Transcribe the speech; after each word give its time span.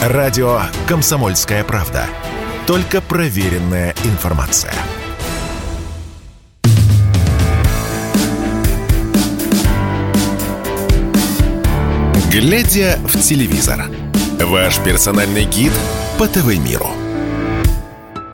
Радио 0.00 0.62
«Комсомольская 0.88 1.62
правда». 1.62 2.06
Только 2.66 3.02
проверенная 3.02 3.94
информация. 4.04 4.72
Глядя 12.32 12.98
в 13.04 13.20
телевизор. 13.20 13.90
Ваш 14.40 14.78
персональный 14.78 15.44
гид 15.44 15.72
по 16.18 16.26
ТВ-миру. 16.26 16.88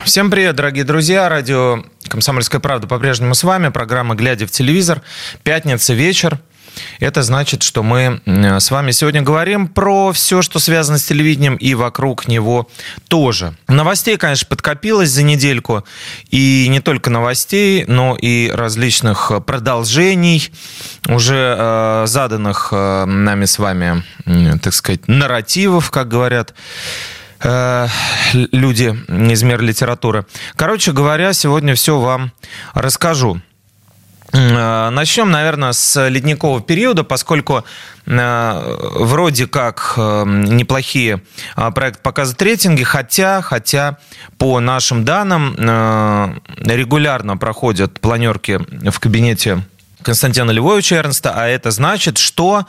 Всем 0.05 0.31
привет, 0.31 0.55
дорогие 0.55 0.85
друзья. 0.85 1.27
Радио 1.27 1.83
«Комсомольская 2.07 2.61
правда» 2.61 2.87
по-прежнему 2.87 3.35
с 3.35 3.43
вами. 3.43 3.67
Программа 3.67 4.15
«Глядя 4.15 4.47
в 4.47 4.51
телевизор». 4.51 5.01
Пятница, 5.43 5.93
вечер. 5.93 6.39
Это 6.99 7.23
значит, 7.23 7.63
что 7.63 7.83
мы 7.83 8.21
с 8.25 8.71
вами 8.71 8.91
сегодня 8.91 9.21
говорим 9.21 9.67
про 9.67 10.11
все, 10.11 10.41
что 10.41 10.59
связано 10.59 10.97
с 10.97 11.05
телевидением 11.05 11.55
и 11.55 11.73
вокруг 11.73 12.27
него 12.27 12.67
тоже. 13.07 13.55
Новостей, 13.67 14.17
конечно, 14.17 14.47
подкопилось 14.47 15.09
за 15.09 15.23
недельку. 15.23 15.83
И 16.29 16.67
не 16.69 16.79
только 16.79 17.09
новостей, 17.09 17.85
но 17.87 18.15
и 18.15 18.49
различных 18.49 19.31
продолжений, 19.45 20.51
уже 21.07 21.55
э, 21.57 22.03
заданных 22.07 22.69
э, 22.71 23.05
нами 23.05 23.45
с 23.45 23.59
вами, 23.59 24.03
э, 24.25 24.57
так 24.61 24.73
сказать, 24.73 25.07
нарративов, 25.07 25.91
как 25.91 26.07
говорят 26.07 26.53
э, 27.41 27.87
люди 28.33 28.95
из 29.31 29.43
мира 29.43 29.61
литературы. 29.61 30.25
Короче 30.55 30.91
говоря, 30.91 31.33
сегодня 31.33 31.75
все 31.75 31.99
вам 31.99 32.31
расскажу. 32.73 33.41
Э, 34.33 34.89
начнем, 34.89 35.31
наверное, 35.31 35.71
с 35.71 36.07
ледникового 36.07 36.61
периода, 36.61 37.03
поскольку 37.03 37.63
э, 38.05 38.77
вроде 38.99 39.47
как 39.47 39.93
э, 39.97 40.23
неплохие 40.25 41.21
проекты 41.55 42.01
показывают 42.01 42.41
рейтинги, 42.41 42.83
хотя, 42.83 43.41
хотя 43.41 43.97
по 44.37 44.59
нашим 44.59 45.05
данным 45.05 45.55
регулярно 46.57 47.37
проходят 47.37 47.99
планерки 47.99 48.59
в 48.89 48.99
кабинете 48.99 49.63
Константина 50.01 50.51
Львовича 50.51 50.97
Эрнста, 50.97 51.33
а 51.35 51.47
это 51.47 51.71
значит, 51.71 52.17
что 52.17 52.65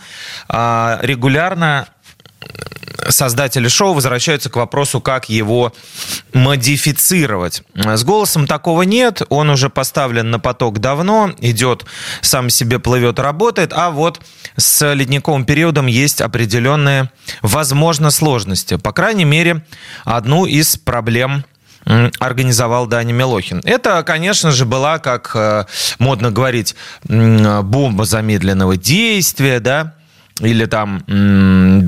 регулярно 0.49 1.89
создатели 3.09 3.69
шоу 3.69 3.95
возвращаются 3.95 4.51
к 4.51 4.57
вопросу, 4.57 5.01
как 5.01 5.29
его 5.29 5.73
модифицировать. 6.33 7.63
С 7.75 8.05
голосом 8.05 8.47
такого 8.47 8.83
нет, 8.83 9.23
он 9.29 9.51
уже 9.51 9.71
поставлен 9.71 10.31
на 10.31 10.39
поток 10.39 10.79
давно, 10.81 11.33
идет, 11.41 11.85
сам 12.21 12.51
себе 12.51 12.79
плывет, 12.79 13.19
работает, 13.19 13.73
а 13.73 13.91
вот 13.91 14.21
с 14.57 14.95
ледниковым 14.95 15.45
периодом 15.45 15.87
есть 15.87 16.21
определенные, 16.21 17.11
возможно, 17.43 18.11
сложности. 18.11 18.77
По 18.77 18.93
крайней 18.93 19.25
мере, 19.25 19.65
одну 20.05 20.45
из 20.47 20.77
проблем 20.77 21.45
организовал 22.19 22.87
Даня 22.87 23.15
Милохин. 23.15 23.63
Это, 23.65 24.03
конечно 24.03 24.51
же, 24.53 24.67
была, 24.67 24.99
как 24.99 25.31
э, 25.35 25.65
модно 25.99 26.31
говорить, 26.31 26.77
бомба 27.05 28.05
замедленного 28.05 28.77
действия, 28.77 29.59
да, 29.59 29.95
или 30.41 30.67
там 30.67 31.03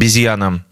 обезьяна 0.00 0.64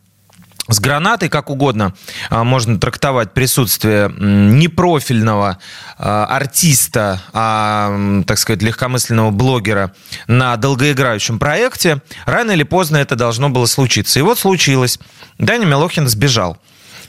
с 0.71 0.81
гранатой, 0.81 1.29
как 1.29 1.51
угодно, 1.51 1.95
а, 2.31 2.45
можно 2.45 2.79
трактовать 2.79 3.33
присутствие 3.33 4.11
непрофильного 4.19 5.59
а, 5.99 6.27
артиста, 6.27 7.23
а, 7.33 8.23
так 8.27 8.39
сказать, 8.39 8.63
легкомысленного 8.63 9.31
блогера 9.31 9.95
на 10.27 10.57
долгоиграющем 10.57 11.39
проекте. 11.39 12.03
Рано 12.27 12.53
или 12.53 12.65
поздно 12.65 12.99
это 12.99 13.17
должно 13.17 13.49
было 13.49 13.67
случиться. 13.67 14.19
И 14.19 14.23
вот 14.23 14.39
случилось. 14.39 14.99
Даня 15.39 15.67
Милохин 15.67 16.07
сбежал. 16.09 16.59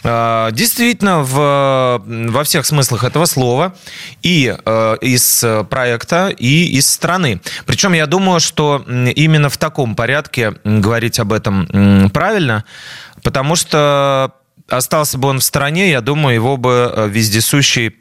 А, 0.03 0.51
действительно, 0.51 1.21
в, 1.23 2.01
во 2.05 2.43
всех 2.43 2.65
смыслах 2.65 3.03
этого 3.03 3.25
слова 3.25 3.75
и 4.21 4.55
э, 4.63 4.97
из 5.01 5.43
проекта, 5.69 6.29
и 6.29 6.65
из 6.77 6.89
страны. 6.89 7.41
Причем 7.65 7.93
я 7.93 8.05
думаю, 8.05 8.39
что 8.39 8.83
именно 8.87 9.49
в 9.49 9.57
таком 9.57 9.95
порядке 9.95 10.53
говорить 10.63 11.19
об 11.19 11.33
этом 11.33 12.09
правильно, 12.13 12.63
потому 13.23 13.55
что 13.55 14.33
остался 14.69 15.17
бы 15.17 15.27
он 15.27 15.39
в 15.39 15.43
стране, 15.43 15.91
я 15.91 16.01
думаю, 16.01 16.35
его 16.35 16.57
бы 16.57 16.91
э, 16.95 17.07
вездесущий 17.09 17.95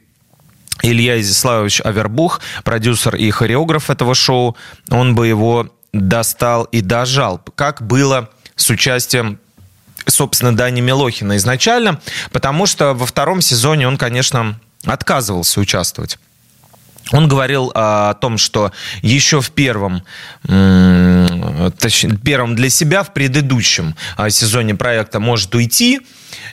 Илья 0.82 1.20
Изяславович 1.20 1.80
Авербух, 1.80 2.40
продюсер 2.62 3.16
и 3.16 3.30
хореограф 3.30 3.90
этого 3.90 4.14
шоу, 4.14 4.56
он 4.90 5.14
бы 5.14 5.26
его 5.26 5.74
достал 5.92 6.64
и 6.64 6.80
дожал, 6.80 7.40
как 7.56 7.82
было 7.82 8.30
с 8.54 8.70
участием 8.70 9.40
собственно, 10.10 10.56
Дани 10.56 10.80
Милохина 10.80 11.36
изначально, 11.36 12.00
потому 12.32 12.66
что 12.66 12.94
во 12.94 13.06
втором 13.06 13.40
сезоне 13.40 13.86
он, 13.88 13.96
конечно, 13.96 14.58
отказывался 14.84 15.60
участвовать. 15.60 16.18
Он 17.10 17.26
говорил 17.26 17.72
а, 17.74 18.10
о 18.10 18.14
том, 18.14 18.36
что 18.36 18.72
еще 19.00 19.40
в 19.40 19.50
первом, 19.50 20.02
точнее, 20.42 22.18
первом 22.22 22.54
для 22.54 22.68
себя, 22.68 23.02
в 23.02 23.14
предыдущем 23.14 23.94
а, 24.16 24.28
сезоне 24.30 24.74
проекта 24.74 25.18
может 25.20 25.54
уйти, 25.54 26.00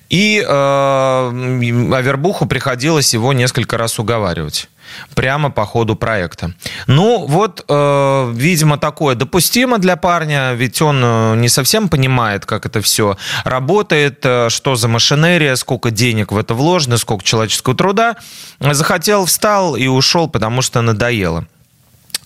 и 0.10 0.44
э, 0.46 0.48
Авербуху 0.48 2.46
приходилось 2.46 3.14
его 3.14 3.34
несколько 3.34 3.78
раз 3.78 4.00
уговаривать 4.00 4.70
прямо 5.14 5.52
по 5.52 5.66
ходу 5.66 5.96
проекта. 5.96 6.54
Ну, 6.88 7.26
вот, 7.28 7.66
э, 7.68 8.32
видимо, 8.34 8.78
такое 8.78 9.16
допустимо 9.16 9.78
для 9.78 9.96
парня, 9.96 10.54
ведь 10.54 10.82
он 10.82 11.02
э, 11.04 11.36
не 11.38 11.50
совсем 11.50 11.90
понимает, 11.90 12.46
как 12.46 12.66
это 12.66 12.82
все 12.82 13.18
работает, 13.44 14.20
э, 14.24 14.50
что 14.50 14.76
за 14.76 14.88
машинерия, 14.88 15.56
сколько 15.56 15.92
денег 15.92 16.32
в 16.32 16.38
это 16.38 16.54
вложено, 16.54 16.98
сколько 16.98 17.24
человеческого 17.24 17.76
труда. 17.76 18.16
Захотел, 18.60 19.26
встал 19.26 19.76
и 19.76 19.88
ушел, 19.88 20.28
потому 20.28 20.62
что 20.62 20.82
надоело. 20.82 21.46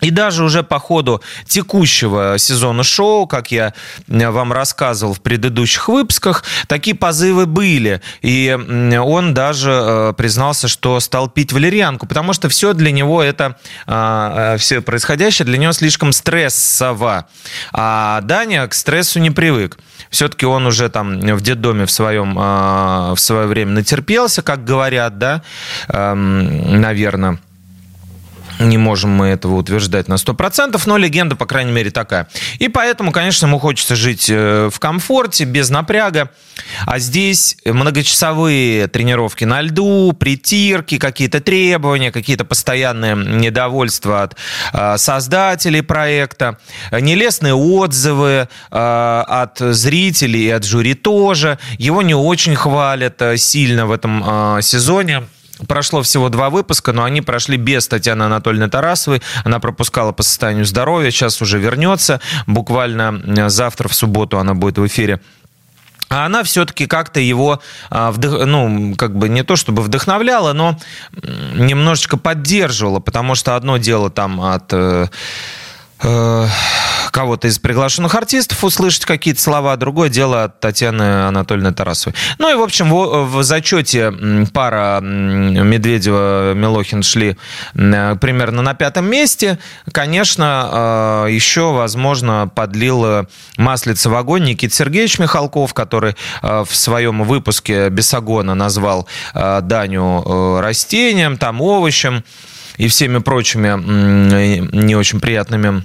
И 0.02 0.12
даже 0.12 0.44
уже 0.44 0.64
по 0.64 0.80
ходу 0.80 1.22
текущего 1.46 2.38
сезона 2.38 2.84
шоу, 2.84 3.28
как 3.28 3.52
я 3.52 3.74
вам 4.08 4.54
рассказывал 4.54 5.14
в 5.14 5.22
предыдущих 5.22 5.90
выпусках, 5.90 6.44
такие 6.68 6.96
позывы 6.96 7.46
были. 7.46 8.02
И 8.22 8.58
он 9.00 9.34
даже 9.34 9.72
э, 9.72 10.14
признался, 10.18 10.68
что 10.68 11.00
стал 11.00 11.30
пить 11.30 11.52
валерьянку, 11.52 12.08
потому 12.08 12.34
что 12.34 12.48
все 12.50 12.74
для 12.74 12.92
него 12.92 13.22
это, 13.22 13.58
а, 13.88 14.56
э, 14.56 14.58
все 14.58 14.82
происходящее 14.82 15.46
для 15.46 15.58
него 15.58 15.74
слишком 15.74 16.14
стрессово. 16.14 17.28
А 17.74 18.22
Даня 18.22 18.68
к 18.68 18.74
стрессу 18.74 19.20
не 19.20 19.32
привык. 19.32 19.78
Все-таки 20.10 20.46
он 20.46 20.66
уже 20.66 20.90
там 20.90 21.20
в 21.20 21.42
детдоме 21.42 21.86
в 21.86 21.92
своем 21.92 22.34
в 22.34 23.18
свое 23.18 23.48
время 23.48 23.74
натерпелся, 23.74 24.42
как 24.42 24.64
говорят, 24.64 25.18
да, 25.18 25.44
эм, 25.90 26.80
наверное 26.82 27.40
не 28.60 28.78
можем 28.78 29.12
мы 29.12 29.28
этого 29.28 29.56
утверждать 29.56 30.08
на 30.08 30.16
100%, 30.16 30.82
но 30.86 30.98
легенда, 30.98 31.36
по 31.36 31.46
крайней 31.46 31.72
мере, 31.72 31.92
такая. 31.92 32.28
И 32.60 32.68
поэтому, 32.68 33.12
конечно, 33.12 33.46
ему 33.46 33.60
хочется 33.60 33.96
жить 33.96 34.30
э, 34.30 34.70
в 34.72 34.80
комфорте, 34.80 35.46
без 35.46 35.70
напряга. 35.70 36.30
А 36.86 37.00
здесь 37.00 37.58
многочасовые 37.66 38.88
тренировки 38.88 39.46
на 39.46 39.62
льду, 39.62 40.14
притирки, 40.14 40.98
какие-то 40.98 41.40
требования, 41.40 42.12
какие-то 42.12 42.46
постоянные 42.46 43.16
недовольства 43.16 44.24
от 44.24 44.36
э, 44.74 44.98
создателей 44.98 45.82
проекта, 45.82 46.58
нелестные 46.92 47.54
отзывы 47.54 48.50
э, 48.72 49.24
от 49.28 49.58
зрителей 49.60 50.46
и 50.46 50.50
от 50.50 50.66
жюри 50.66 50.94
тоже. 50.94 51.60
Его 51.78 52.02
не 52.02 52.16
очень 52.16 52.56
хвалят 52.56 53.22
сильно 53.38 53.86
в 53.86 53.92
этом 53.92 54.62
сезоне. 54.62 55.24
Прошло 55.68 56.02
всего 56.02 56.30
два 56.30 56.50
выпуска, 56.50 56.94
но 56.94 57.04
они 57.04 57.22
прошли 57.22 57.58
без 57.58 57.88
Татьяны 57.88 58.24
Анатольевны 58.24 58.70
Тарасовой. 58.70 59.22
Она 59.44 59.60
пропускала 59.60 60.12
по 60.12 60.24
состоянию 60.24 60.66
здоровья, 60.66 61.12
сейчас 61.12 61.42
уже 61.42 61.60
вернется. 61.60 62.22
Буквально 62.48 63.22
э, 63.26 63.50
завтра, 63.50 63.88
в 63.88 63.94
субботу, 63.94 64.40
она 64.40 64.54
будет 64.54 64.78
в 64.78 64.88
эфире. 64.88 65.20
А 66.10 66.26
она 66.26 66.44
все-таки 66.44 66.88
как-то 66.88 67.20
его, 67.20 67.62
а, 67.92 68.12
ну, 68.18 68.96
как 68.96 69.16
бы 69.16 69.30
не 69.30 69.44
то 69.44 69.56
чтобы 69.56 69.84
вдохновляла, 69.84 70.54
но 70.54 70.78
немножечко 71.54 72.18
поддерживала, 72.18 73.00
потому 73.00 73.36
что 73.36 73.56
одно 73.56 73.78
дело 73.78 74.10
там 74.10 74.42
от 74.42 74.74
э, 74.74 75.08
кого-то 76.00 77.48
из 77.48 77.60
приглашенных 77.60 78.16
артистов 78.16 78.64
услышать 78.64 79.06
какие-то 79.06 79.42
слова, 79.42 79.76
другое 79.76 80.10
дело 80.10 80.46
от 80.46 80.60
Татьяны 80.60 81.28
Анатольевны 81.28 81.74
Тарасовой. 81.74 82.16
Ну 82.38 82.52
и, 82.52 82.56
в 82.56 82.62
общем, 82.62 82.90
в, 82.90 83.26
в 83.26 83.44
зачете 83.44 84.14
пара 84.54 85.00
Медведева-Милохин 85.02 87.04
шли 87.04 87.38
примерно 87.74 88.62
на 88.62 88.74
пятом 88.74 89.10
месте. 89.10 89.60
Конечно, 89.92 91.26
э, 91.26 91.32
еще, 91.32 91.74
возможно, 91.74 92.50
подлил 92.54 93.28
маслица 93.58 94.10
в 94.10 94.16
огонь 94.16 94.44
Никита 94.44 94.74
Сергеевич 94.74 95.20
Михалков, 95.20 95.74
который 95.74 96.16
э, 96.42 96.64
в 96.68 96.76
своем 96.76 97.24
выпуске 97.24 97.90
Бесогона 97.90 98.56
назвал 98.56 99.08
э, 99.34 99.62
Даню 99.62 100.60
растением, 100.60 101.38
там 101.38 101.62
овощем 101.62 102.24
и 102.80 102.88
всеми 102.88 103.20
прочими 103.20 103.76
не 104.86 104.96
очень 104.96 105.20
приятными 105.20 105.84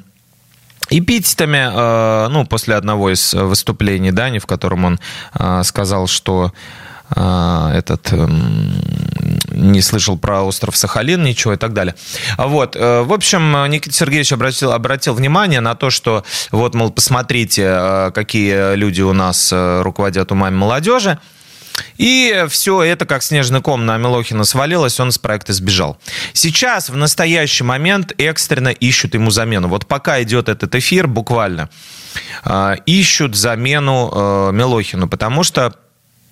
эпитетами, 0.89 2.29
ну, 2.29 2.47
после 2.47 2.77
одного 2.77 3.13
из 3.13 3.35
выступлений 3.35 4.13
Дани, 4.13 4.39
в 4.39 4.47
котором 4.47 4.85
он 4.85 5.65
сказал, 5.65 6.07
что 6.07 6.53
этот 7.11 8.13
эм, 8.13 8.73
не 9.55 9.81
слышал 9.83 10.19
про 10.19 10.43
остров 10.43 10.77
Сахалин, 10.77 11.23
ничего 11.23 11.55
и 11.55 11.57
так 11.57 11.73
далее. 11.73 11.95
Вот. 12.39 12.77
Э, 12.77 13.03
в 13.03 13.13
общем, 13.13 13.71
Никита 13.71 13.95
Сергеевич 13.95 14.33
обратил, 14.33 14.73
обратил 14.73 15.15
внимание 15.15 15.61
на 15.61 15.75
то, 15.75 15.91
что 15.91 16.25
вот, 16.51 16.75
мол, 16.75 16.91
посмотрите, 16.91 17.63
э, 17.67 18.11
какие 18.15 18.75
люди 18.75 19.03
у 19.03 19.13
нас 19.13 19.53
э, 19.53 19.83
руководят 19.83 20.33
умами 20.33 20.55
молодежи. 20.55 21.19
И 21.97 22.47
все 22.49 22.83
это, 22.83 23.07
как 23.07 23.23
снежный 23.23 23.61
ком 23.61 23.87
на 23.87 23.97
Милохина 23.99 24.45
свалилось, 24.45 24.99
он 25.01 25.13
с 25.13 25.19
проекта 25.19 25.53
сбежал. 25.53 25.99
Сейчас, 26.33 26.89
в 26.89 26.97
настоящий 26.97 27.65
момент, 27.65 28.13
экстренно 28.19 28.69
ищут 28.69 29.15
ему 29.15 29.31
замену. 29.31 29.69
Вот 29.69 29.87
пока 29.87 30.23
идет 30.23 30.49
этот 30.49 30.75
эфир, 30.75 31.07
буквально, 31.07 31.69
ищут 32.87 33.37
замену 33.37 34.51
Милохину, 34.53 35.09
потому 35.09 35.43
что 35.45 35.75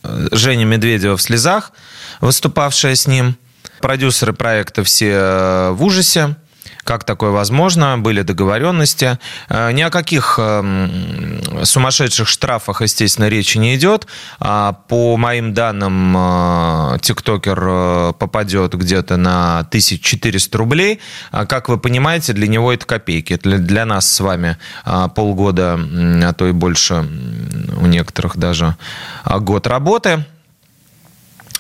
Женя 0.05 0.65
Медведева 0.65 1.17
в 1.17 1.23
слезах, 1.23 1.73
выступавшая 2.21 2.95
с 2.95 3.07
ним. 3.07 3.37
Продюсеры 3.81 4.33
проекта 4.33 4.85
все 4.85 5.11
э, 5.11 5.71
в 5.71 5.83
ужасе. 5.83 6.37
Как 6.85 7.05
такое 7.05 7.31
возможно? 7.31 7.97
Были 7.99 8.23
договоренности. 8.23 9.19
Э, 9.49 9.73
ни 9.73 9.83
о 9.83 9.91
каких 9.91 10.39
эм, 10.39 11.41
сумасшедших 11.65 12.29
штрафах, 12.29 12.83
естественно, 12.83 13.29
речи 13.29 13.59
не 13.59 13.77
идет. 13.77 14.07
А 14.41 14.73
по 14.73 15.17
моим 15.17 15.55
данным, 15.55 16.15
э, 16.17 16.99
тиктокер 17.01 18.13
попадет 18.15 18.75
где-то 18.75 19.17
на 19.17 19.61
1400 19.61 20.59
рублей. 20.59 21.01
А 21.31 21.47
как 21.47 21.69
вы 21.69 21.79
понимаете, 21.79 22.33
для 22.33 22.49
него 22.49 22.73
это 22.73 22.85
копейки. 22.87 23.39
Для 23.43 23.85
нас 23.85 24.11
с 24.11 24.21
вами 24.21 24.57
полгода, 25.15 25.79
а 25.79 26.33
то 26.33 26.47
и 26.47 26.53
больше 26.53 27.07
у 27.81 27.87
некоторых 27.87 28.37
даже 28.37 28.77
год 29.25 29.67
работы 29.67 30.25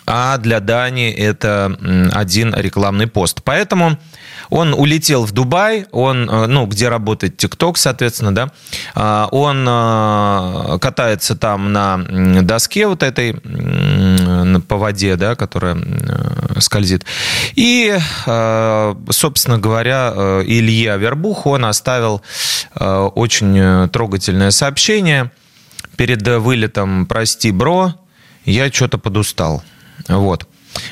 а 0.06 0.38
для 0.38 0.60
Дани 0.60 1.10
это 1.10 1.76
один 2.12 2.54
рекламный 2.54 3.06
пост. 3.06 3.42
Поэтому 3.44 3.98
он 4.52 4.74
улетел 4.74 5.24
в 5.24 5.32
Дубай, 5.32 5.86
он, 5.92 6.28
э, 6.28 6.46
ну, 6.46 6.66
где 6.66 6.90
работает 6.90 7.38
ТикТок, 7.38 7.78
соответственно, 7.78 8.34
да, 8.34 8.52
а, 8.94 9.28
он 9.30 9.66
э, 9.66 10.78
катается 10.78 11.34
там 11.36 11.72
на 11.72 11.96
доске 12.42 12.86
вот 12.86 13.02
этой 13.02 13.32
по 14.68 14.76
воде, 14.76 15.16
да, 15.16 15.36
которая 15.36 15.76
э, 15.76 16.60
скользит. 16.60 17.06
И, 17.54 17.96
собственно 19.10 19.58
говоря, 19.58 20.42
Илья 20.44 20.96
Вербух, 20.96 21.46
он 21.46 21.64
оставил 21.64 22.22
очень 22.74 23.88
трогательное 23.88 24.50
сообщение 24.50 25.30
перед 25.96 26.26
вылетом 26.26 27.06
«Прости, 27.06 27.50
бро, 27.52 27.94
я 28.44 28.70
что-то 28.70 28.98
подустал». 28.98 29.62
Вот. 30.08 30.46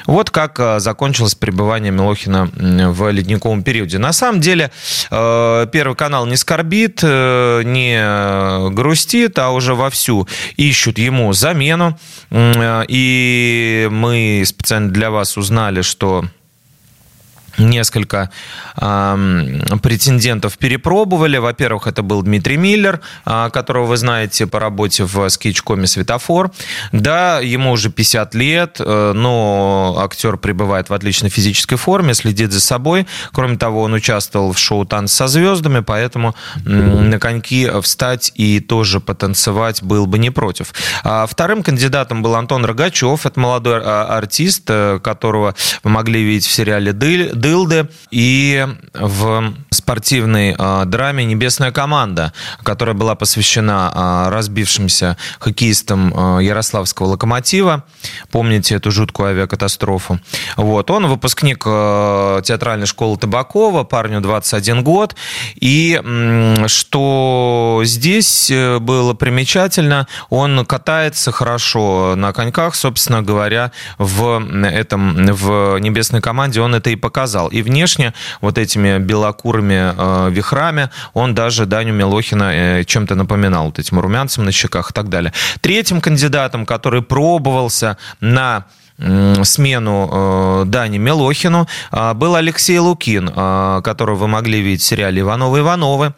Вот 0.07 0.31
как 0.31 0.59
э, 0.61 0.81
закончилось 0.81 1.35
пребывание 1.35 1.91
Милохина 1.93 2.51
в 2.55 3.11
ледниковом 3.11 3.63
периоде. 3.63 3.99
На 3.99 4.13
самом 4.13 4.41
деле, 4.41 4.71
э, 5.11 5.67
Первый 5.73 5.95
канал 5.95 6.27
не 6.27 6.37
скорбит, 6.37 7.01
э, 7.03 7.63
не 7.65 8.71
грустит, 8.71 9.39
а 9.39 9.51
уже 9.51 9.75
вовсю 9.75 10.29
ищут 10.57 10.99
ему 10.99 11.33
замену. 11.33 11.99
И 12.33 13.89
мы 13.91 14.43
специально 14.47 14.91
для 14.91 15.11
вас 15.11 15.37
узнали, 15.37 15.83
что 15.83 16.25
несколько 17.61 18.31
э, 18.77 19.79
претендентов 19.83 20.59
перепробовали. 20.59 21.39
Во-первых, 21.39 21.87
это 21.87 22.03
был 22.03 22.23
Дмитрий 22.23 22.57
Миллер, 22.57 23.01
э, 23.27 23.51
которого 23.53 23.87
вы 23.87 23.97
знаете 23.97 24.47
по 24.47 24.59
работе 24.59 25.05
в 25.05 25.29
скетчкоме 25.29 25.87
«Светофор». 25.87 26.51
Да, 26.93 27.41
ему 27.41 27.73
уже 27.73 27.91
50 27.91 28.35
лет, 28.35 28.77
э, 28.81 29.13
но 29.15 29.97
актер 29.99 30.37
пребывает 30.37 30.91
в 30.91 30.95
отличной 30.95 31.31
физической 31.31 31.77
форме, 31.77 32.15
следит 32.15 32.53
за 32.53 32.61
собой. 32.61 33.07
Кроме 33.33 33.57
того, 33.57 33.83
он 33.83 33.95
участвовал 33.95 34.53
в 34.53 34.59
шоу 34.59 34.85
«Танц 34.85 35.13
со 35.13 35.27
звездами», 35.29 35.81
поэтому 35.81 36.35
э, 36.57 36.71
на 36.71 37.19
коньки 37.19 37.71
встать 37.83 38.33
и 38.35 38.61
тоже 38.61 39.01
потанцевать 39.01 39.83
был 39.83 40.07
бы 40.07 40.19
не 40.19 40.31
против. 40.31 40.73
А 41.05 41.27
вторым 41.27 41.63
кандидатом 41.63 42.23
был 42.23 42.35
Антон 42.35 42.65
Рогачев. 42.65 43.27
Это 43.27 43.39
молодой 43.41 43.81
а, 43.83 44.19
артист, 44.19 44.65
э, 44.69 44.99
которого 45.03 45.55
вы 45.83 45.91
могли 45.91 46.23
видеть 46.23 46.47
в 46.47 46.53
сериале 46.53 46.93
«Дыль», 46.93 47.31
Дылды 47.51 47.89
и 48.13 48.65
в 48.95 49.55
спортивной 49.71 50.55
э, 50.57 50.85
драме 50.87 51.25
«Небесная 51.25 51.73
команда», 51.73 52.33
которая 52.63 52.95
была 52.95 53.17
посвящена 53.17 53.91
э, 53.93 54.31
разбившимся 54.31 55.17
хоккеистам 55.41 56.39
э, 56.39 56.45
Ярославского 56.45 57.09
«Локомотива». 57.09 57.83
Помните 58.31 58.77
эту 58.77 58.93
жуткую 58.93 59.31
авиакатастрофу? 59.31 60.21
Вот. 60.57 60.93
Он 60.93 61.09
выпускник 61.09 61.65
э, 61.67 62.41
театральной 62.45 62.87
школы 62.87 63.17
Табакова, 63.17 63.83
парню 63.83 64.21
21 64.21 64.85
год. 64.85 65.17
И 65.57 66.01
э, 66.01 66.69
что 66.69 67.83
здесь 67.85 68.53
было 68.81 69.15
примечательно, 69.15 70.07
он 70.29 70.65
катается 70.67 71.33
хорошо 71.33 72.15
на 72.17 72.33
коньках, 72.33 72.77
собственно 72.77 73.23
говоря, 73.23 73.73
в 73.99 74.41
этом, 74.65 75.27
в 75.27 75.79
«Небесной 75.81 76.21
команде» 76.21 76.61
он 76.61 76.77
это 76.77 76.91
и 76.91 76.97
показал 76.97 77.30
показал. 77.31 77.49
И 77.49 77.63
внешне 77.63 78.13
вот 78.41 78.59
этими 78.59 78.99
белокурыми 78.99 79.95
э, 79.97 80.31
вихрами 80.31 80.91
он 81.15 81.35
даже 81.35 81.67
Даню 81.67 81.93
Милохина 81.95 82.53
э, 82.53 82.85
чем-то 82.85 83.15
напоминал, 83.15 83.67
вот 83.67 83.79
этим 83.79 84.01
румянцем 84.01 84.45
на 84.45 84.53
щеках 84.53 84.91
и 84.91 84.95
так 84.95 85.09
далее. 85.09 85.33
Третьим 85.61 86.01
кандидатом, 86.01 86.67
который 86.67 87.03
пробовался 87.03 87.97
на 88.21 88.65
смену 89.45 90.11
э, 90.13 90.65
Дани 90.67 90.99
Милохину 90.99 91.67
был 92.15 92.35
Алексей 92.35 92.79
Лукин, 92.79 93.29
которого 93.83 94.17
вы 94.17 94.29
могли 94.29 94.61
видеть 94.61 94.83
в 94.83 94.87
сериале 94.87 95.21
«Ивановы-Ивановы». 95.21 96.13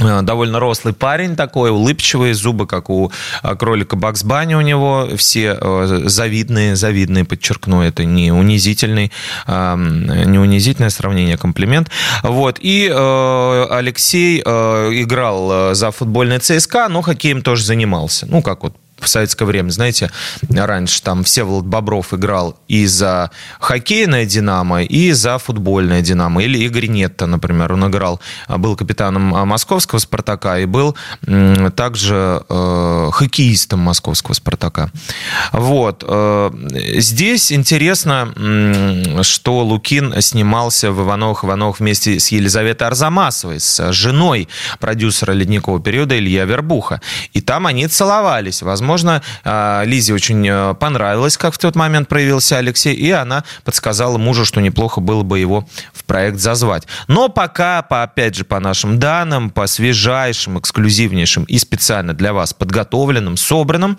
Э, 0.00 0.22
довольно 0.22 0.58
рослый 0.58 0.94
парень 0.94 1.36
такой, 1.36 1.70
улыбчивый, 1.70 2.32
зубы, 2.32 2.66
как 2.66 2.88
у 2.90 3.12
э, 3.42 3.54
кролика 3.56 3.96
Бакс 3.96 4.24
Банни 4.24 4.54
у 4.54 4.60
него, 4.60 5.08
все 5.16 5.56
э, 5.60 6.02
завидные, 6.06 6.76
завидные, 6.76 7.24
подчеркну, 7.24 7.82
это 7.82 8.04
не 8.04 8.32
унизительный, 8.32 9.12
не 9.46 10.38
унизительное 10.38 10.90
сравнение, 10.90 11.34
а 11.34 11.38
комплимент. 11.38 11.90
Вот, 12.22 12.58
и 12.60 12.88
Алексей 12.88 14.40
играл 14.40 15.74
за 15.74 15.90
футбольный 15.90 16.38
ЦСКА, 16.38 16.88
но 16.88 17.02
хоккеем 17.02 17.42
тоже 17.42 17.64
занимался. 17.64 18.26
Ну, 18.26 18.42
как 18.42 18.62
вот 18.62 18.74
в 19.02 19.08
советское 19.08 19.44
время, 19.44 19.70
знаете, 19.70 20.10
раньше 20.50 21.02
там 21.02 21.24
Всеволод 21.24 21.64
Бобров 21.64 22.14
играл 22.14 22.58
и 22.68 22.86
за 22.86 23.30
хоккейное 23.60 24.24
«Динамо», 24.24 24.82
и 24.82 25.12
за 25.12 25.38
футбольное 25.38 26.02
«Динамо». 26.02 26.42
Или 26.42 26.58
Игорь 26.58 26.86
Нетто, 26.86 27.26
например, 27.26 27.72
он 27.72 27.88
играл, 27.88 28.20
а, 28.46 28.58
был 28.58 28.76
капитаном 28.76 29.34
а, 29.34 29.44
московского 29.44 29.98
«Спартака» 29.98 30.58
и 30.58 30.66
был 30.66 30.96
также 31.76 32.42
э, 32.48 33.10
хоккеистом 33.12 33.80
московского 33.80 34.34
«Спартака». 34.34 34.90
Вот. 35.52 36.04
Э, 36.06 36.50
здесь 36.96 37.52
интересно, 37.52 38.32
что 39.22 39.64
Лукин 39.64 40.20
снимался 40.20 40.92
в 40.92 41.02
«Ивановых 41.02 41.44
Ивановых» 41.44 41.80
вместе 41.80 42.20
с 42.20 42.28
Елизаветой 42.28 42.86
Арзамасовой, 42.88 43.60
с 43.60 43.92
женой 43.92 44.48
продюсера 44.80 45.32
«Ледникового 45.32 45.82
периода» 45.82 46.18
Илья 46.18 46.44
Вербуха. 46.44 47.00
И 47.32 47.40
там 47.40 47.66
они 47.66 47.86
целовались. 47.88 48.62
Возможно, 48.62 48.91
Возможно, 48.92 49.22
а, 49.42 49.84
Лизе 49.86 50.12
очень 50.12 50.46
э, 50.46 50.74
понравилось, 50.74 51.38
как 51.38 51.54
в 51.54 51.58
тот 51.58 51.76
момент 51.76 52.08
проявился 52.08 52.58
Алексей, 52.58 52.92
и 52.92 53.10
она 53.10 53.42
подсказала 53.64 54.18
мужу, 54.18 54.44
что 54.44 54.60
неплохо 54.60 55.00
было 55.00 55.22
бы 55.22 55.38
его 55.38 55.66
в 55.94 56.04
проект 56.04 56.38
зазвать. 56.38 56.86
Но 57.08 57.30
пока, 57.30 57.80
по, 57.80 58.02
опять 58.02 58.34
же, 58.34 58.44
по 58.44 58.60
нашим 58.60 58.98
данным, 58.98 59.48
по 59.48 59.66
свежайшим, 59.66 60.58
эксклюзивнейшим 60.58 61.44
и 61.44 61.56
специально 61.56 62.12
для 62.12 62.34
вас 62.34 62.52
подготовленным, 62.52 63.38
собранным, 63.38 63.96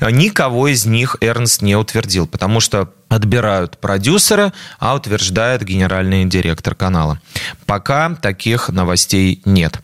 э, 0.00 0.10
никого 0.10 0.66
из 0.66 0.84
них 0.84 1.16
Эрнст 1.20 1.62
не 1.62 1.76
утвердил, 1.76 2.26
потому 2.26 2.58
что 2.58 2.92
отбирают 3.08 3.78
продюсера, 3.78 4.52
а 4.78 4.94
утверждает 4.94 5.62
генеральный 5.62 6.24
директор 6.24 6.74
канала. 6.74 7.20
Пока 7.66 8.14
таких 8.14 8.68
новостей 8.68 9.40
нет. 9.44 9.80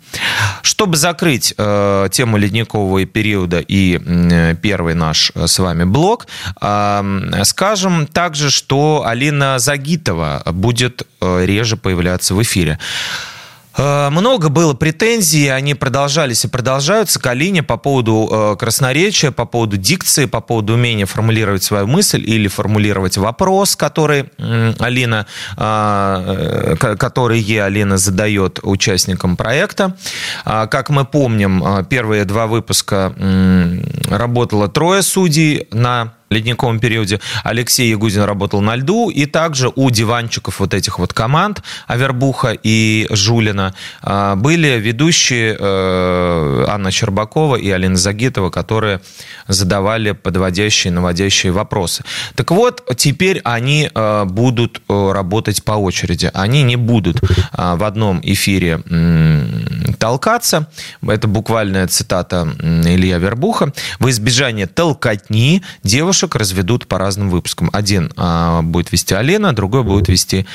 Чтобы 0.62 0.96
закрыть 0.96 1.54
э, 1.56 2.08
тему 2.10 2.36
ледникового 2.36 3.04
периода 3.06 3.60
и 3.60 4.00
э, 4.04 4.54
первый 4.60 4.94
наш 4.94 5.32
э, 5.34 5.46
с 5.46 5.58
вами 5.58 5.84
блок, 5.84 6.26
э, 6.60 7.42
скажем 7.44 8.06
также, 8.06 8.50
что 8.50 9.04
Алина 9.06 9.58
Загитова 9.58 10.42
будет 10.46 11.06
э, 11.20 11.44
реже 11.44 11.76
появляться 11.76 12.34
в 12.34 12.42
эфире. 12.42 12.78
Э, 13.76 14.10
много 14.10 14.48
было 14.48 14.74
претензий, 14.74 15.48
они 15.48 15.74
продолжались 15.74 16.44
и 16.44 16.48
продолжаются 16.48 17.20
к 17.20 17.26
Алине 17.26 17.62
по 17.62 17.76
поводу 17.76 18.28
э, 18.30 18.56
красноречия, 18.58 19.30
по 19.30 19.44
поводу 19.44 19.76
дикции, 19.76 20.26
по 20.26 20.40
поводу 20.40 20.74
умения 20.74 21.06
формулировать 21.06 21.62
свою 21.62 21.86
мысль 21.86 22.22
или 22.24 22.48
формулировать 22.48 23.16
вопрос, 23.16 23.76
который 23.76 24.26
Алина, 24.78 25.26
э, 25.56 26.76
который 26.78 27.40
ей 27.40 27.62
Алина 27.62 27.96
задает 27.96 28.58
участникам 28.62 29.36
проекта. 29.36 29.96
А, 30.44 30.66
как 30.66 30.90
мы 30.90 31.04
помним, 31.04 31.84
первые 31.88 32.24
два 32.24 32.46
выпуска 32.46 33.14
работало 34.10 34.68
трое 34.68 35.02
судей 35.02 35.68
на 35.70 36.14
ледниковом 36.30 36.78
периоде 36.78 37.20
Алексей 37.42 37.90
Ягудин 37.90 38.22
работал 38.22 38.60
на 38.60 38.76
льду, 38.76 39.10
и 39.10 39.26
также 39.26 39.72
у 39.74 39.90
диванчиков 39.90 40.60
вот 40.60 40.74
этих 40.74 41.00
вот 41.00 41.12
команд 41.12 41.60
Авербуха 41.88 42.56
и 42.62 43.08
Жулина 43.10 43.74
а, 44.00 44.36
были 44.36 44.78
ведущие 44.78 45.56
э, 45.58 46.64
Анна 46.68 46.92
Щербакова 46.92 47.56
и 47.56 47.68
Алина 47.70 47.96
Загитова, 47.96 48.50
которые 48.50 49.00
задавали 49.48 50.12
подводящие, 50.12 50.92
наводящие 50.92 51.50
вопросы. 51.50 52.04
Так 52.36 52.52
вот, 52.52 52.88
теперь 52.96 53.40
они 53.42 53.90
э, 53.92 54.24
будут 54.24 54.82
э, 54.88 55.12
работать 55.12 55.64
по 55.64 55.72
очереди. 55.72 56.30
Они 56.32 56.62
не 56.62 56.76
будут 56.76 57.20
в 57.52 57.84
одном 57.84 58.20
эфире 58.22 58.80
толкаться. 59.98 60.68
Это 61.06 61.26
буквальная 61.26 61.86
цитата 61.88 62.48
Илья 62.60 63.18
Вербуха. 63.18 63.72
В 63.98 64.08
избежание 64.08 64.66
толкотни 64.66 65.62
девушек 65.82 66.19
девушек 66.20 66.36
разведут 66.36 66.86
по 66.86 66.98
разным 66.98 67.30
выпускам. 67.30 67.70
Один 67.72 68.12
а, 68.16 68.60
будет 68.60 68.92
вести 68.92 69.14
Алена, 69.14 69.52
другой 69.52 69.84
будет 69.84 70.08
вести 70.08 70.46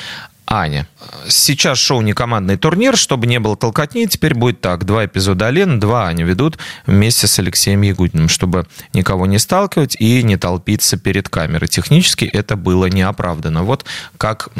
Аня. 0.46 0.86
Сейчас 1.28 1.78
шоу 1.78 2.02
не 2.02 2.12
командный 2.12 2.56
турнир, 2.56 2.96
чтобы 2.96 3.26
не 3.26 3.40
было 3.40 3.56
толкотни, 3.56 4.06
теперь 4.06 4.34
будет 4.34 4.60
так. 4.60 4.84
Два 4.84 5.06
эпизода 5.06 5.48
Алена, 5.48 5.78
два 5.78 6.06
Аня 6.06 6.24
ведут 6.24 6.56
вместе 6.86 7.26
с 7.26 7.36
Алексеем 7.40 7.82
Ягудиным, 7.82 8.28
чтобы 8.28 8.68
никого 8.92 9.26
не 9.26 9.40
сталкивать 9.40 9.96
и 9.98 10.22
не 10.22 10.36
толпиться 10.36 10.96
перед 10.96 11.28
камерой. 11.28 11.66
Технически 11.66 12.26
это 12.26 12.54
было 12.54 12.86
неоправданно. 12.86 13.64
Вот 13.64 13.84
как 14.18 14.50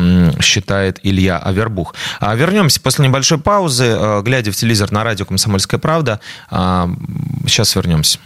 считает 0.40 0.98
Илья 1.04 1.38
Авербух. 1.38 1.94
А 2.18 2.34
вернемся 2.34 2.80
после 2.80 3.06
небольшой 3.06 3.38
паузы, 3.38 3.84
э, 3.84 4.22
глядя 4.24 4.50
в 4.50 4.56
телевизор 4.56 4.90
на 4.90 5.04
радио 5.04 5.24
«Комсомольская 5.24 5.78
правда». 5.78 6.18
А, 6.50 6.90
сейчас 7.46 7.76
вернемся. 7.76 8.18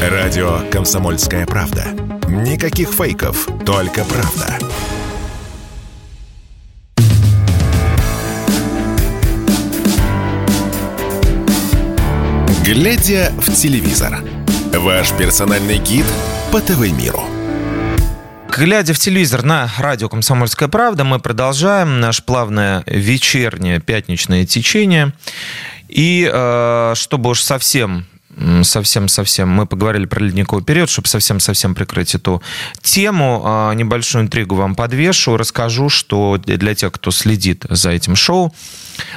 Радио 0.00 0.60
«Комсомольская 0.70 1.44
правда». 1.44 1.84
Никаких 2.26 2.88
фейков, 2.88 3.46
только 3.66 4.02
правда. 4.04 4.58
Глядя 12.64 13.30
в 13.36 13.52
телевизор. 13.54 14.24
Ваш 14.72 15.12
персональный 15.18 15.76
гид 15.76 16.06
по 16.50 16.62
ТВ-миру. 16.62 17.20
Глядя 18.56 18.94
в 18.94 18.98
телевизор 18.98 19.42
на 19.42 19.70
радио 19.76 20.08
«Комсомольская 20.08 20.70
правда», 20.70 21.04
мы 21.04 21.18
продолжаем 21.18 22.00
наше 22.00 22.22
плавное 22.22 22.84
вечернее 22.86 23.80
пятничное 23.80 24.46
течение. 24.46 25.12
И 25.88 26.26
э, 26.32 26.94
чтобы 26.96 27.30
уж 27.30 27.42
совсем 27.42 28.06
совсем-совсем, 28.62 29.48
мы 29.48 29.66
поговорили 29.66 30.06
про 30.06 30.20
ледниковый 30.20 30.64
период, 30.64 30.88
чтобы 30.88 31.08
совсем-совсем 31.08 31.74
прикрыть 31.74 32.14
эту 32.14 32.42
тему, 32.82 33.42
а, 33.44 33.72
небольшую 33.74 34.24
интригу 34.24 34.54
вам 34.54 34.74
подвешу, 34.74 35.36
расскажу, 35.36 35.88
что 35.88 36.38
для 36.38 36.74
тех, 36.74 36.92
кто 36.92 37.10
следит 37.10 37.64
за 37.68 37.90
этим 37.90 38.16
шоу, 38.16 38.54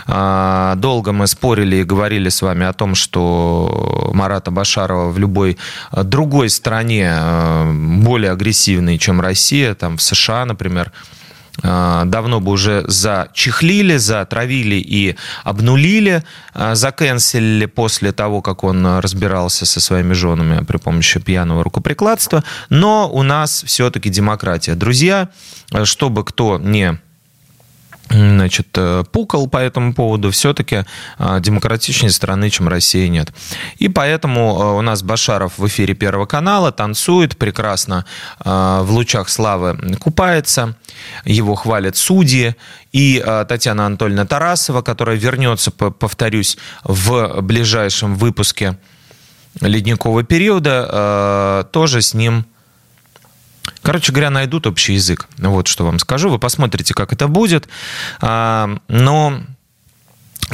а, 0.06 0.76
долго 0.76 1.12
мы 1.12 1.28
спорили 1.28 1.78
и 1.78 1.84
говорили 1.84 2.30
с 2.30 2.42
вами 2.42 2.66
о 2.66 2.74
том, 2.74 2.96
что 2.96 4.12
Марата 4.14 4.52
Башарова 4.52 5.10
в 5.10 5.20
любой 5.20 5.58
другой 5.92 6.50
стране 6.50 7.10
а, 7.12 7.72
более 7.72 8.32
агрессивный, 8.32 8.98
чем 8.98 9.22
Россия, 9.22 9.74
там 9.76 9.98
в 9.98 10.02
США, 10.02 10.46
например, 10.46 10.92
а, 10.92 11.23
давно 11.62 12.40
бы 12.40 12.52
уже 12.52 12.84
зачехлили, 12.88 13.98
затравили 13.98 14.76
и 14.76 15.16
обнулили, 15.44 16.24
а, 16.54 16.74
заканцелили 16.74 17.68
после 17.68 18.12
того, 18.12 18.42
как 18.42 18.64
он 18.64 19.00
разбирался 19.00 19.66
со 19.66 19.80
своими 19.80 20.14
женами 20.14 20.64
при 20.66 20.78
помощи 20.78 21.20
пьяного 21.20 21.64
рукоприкладства. 21.64 22.44
Но 22.70 23.10
у 23.12 23.22
нас 23.22 23.64
все-таки 23.66 24.10
демократия. 24.10 24.74
Друзья, 24.74 25.30
чтобы 25.84 26.26
кто 26.26 26.58
не 26.58 27.00
значит, 28.14 28.68
э, 28.76 29.04
пукал 29.12 29.48
по 29.48 29.58
этому 29.58 29.94
поводу, 29.94 30.32
все-таки 30.32 30.86
э, 31.18 31.40
демократичнее 31.40 32.12
страны, 32.12 32.50
чем 32.50 32.68
Россия, 32.68 33.08
нет. 33.08 33.34
И 33.78 33.90
поэтому 33.90 34.62
э, 34.62 34.78
у 34.78 34.82
нас 34.82 35.04
Башаров 35.04 35.58
в 35.58 35.68
эфире 35.68 35.94
Первого 35.94 36.26
канала 36.26 36.72
танцует 36.72 37.38
прекрасно, 37.38 38.06
в 38.44 38.88
лучах 38.90 39.30
славы 39.30 39.78
купается, 40.00 40.76
его 41.26 41.56
хвалят 41.56 41.96
судьи, 41.96 42.56
и 42.92 43.24
Татьяна 43.48 43.86
Анатольевна 43.88 44.26
Тарасова, 44.26 44.82
которая 44.82 45.16
вернется, 45.16 45.72
повторюсь, 45.72 46.58
в 46.84 47.42
ближайшем 47.42 48.16
выпуске 48.16 48.78
ледникового 49.62 50.24
периода, 50.24 51.68
тоже 51.72 52.02
с 52.02 52.14
ним 52.14 52.46
Короче 53.84 54.12
говоря, 54.12 54.30
найдут 54.30 54.66
общий 54.66 54.94
язык. 54.94 55.28
Вот 55.38 55.68
что 55.68 55.86
вам 55.86 56.00
скажу. 56.00 56.30
Вы 56.30 56.40
посмотрите, 56.40 56.94
как 56.94 57.14
это 57.14 57.28
будет. 57.28 57.68
А, 58.22 58.78
но 58.88 59.42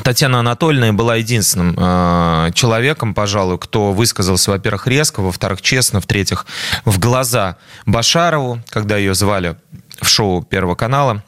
Татьяна 0.04 0.40
Анатольевна 0.40 0.94
была 0.94 1.16
единственным 1.16 1.76
э, 1.78 2.52
человеком, 2.54 3.14
пожалуй, 3.14 3.60
кто 3.60 3.92
высказался, 3.92 4.52
во-первых, 4.52 4.88
резко, 4.88 5.22
во-вторых, 5.22 5.62
честно, 5.62 6.02
в-третьих, 6.02 6.46
в 6.86 7.00
глаза 7.00 7.58
Башарову, 7.86 8.62
когда 8.70 8.98
ее 8.98 9.14
звали 9.14 9.58
в 10.02 10.08
шоу 10.08 10.42
Первого 10.42 10.76
канала 10.76 11.24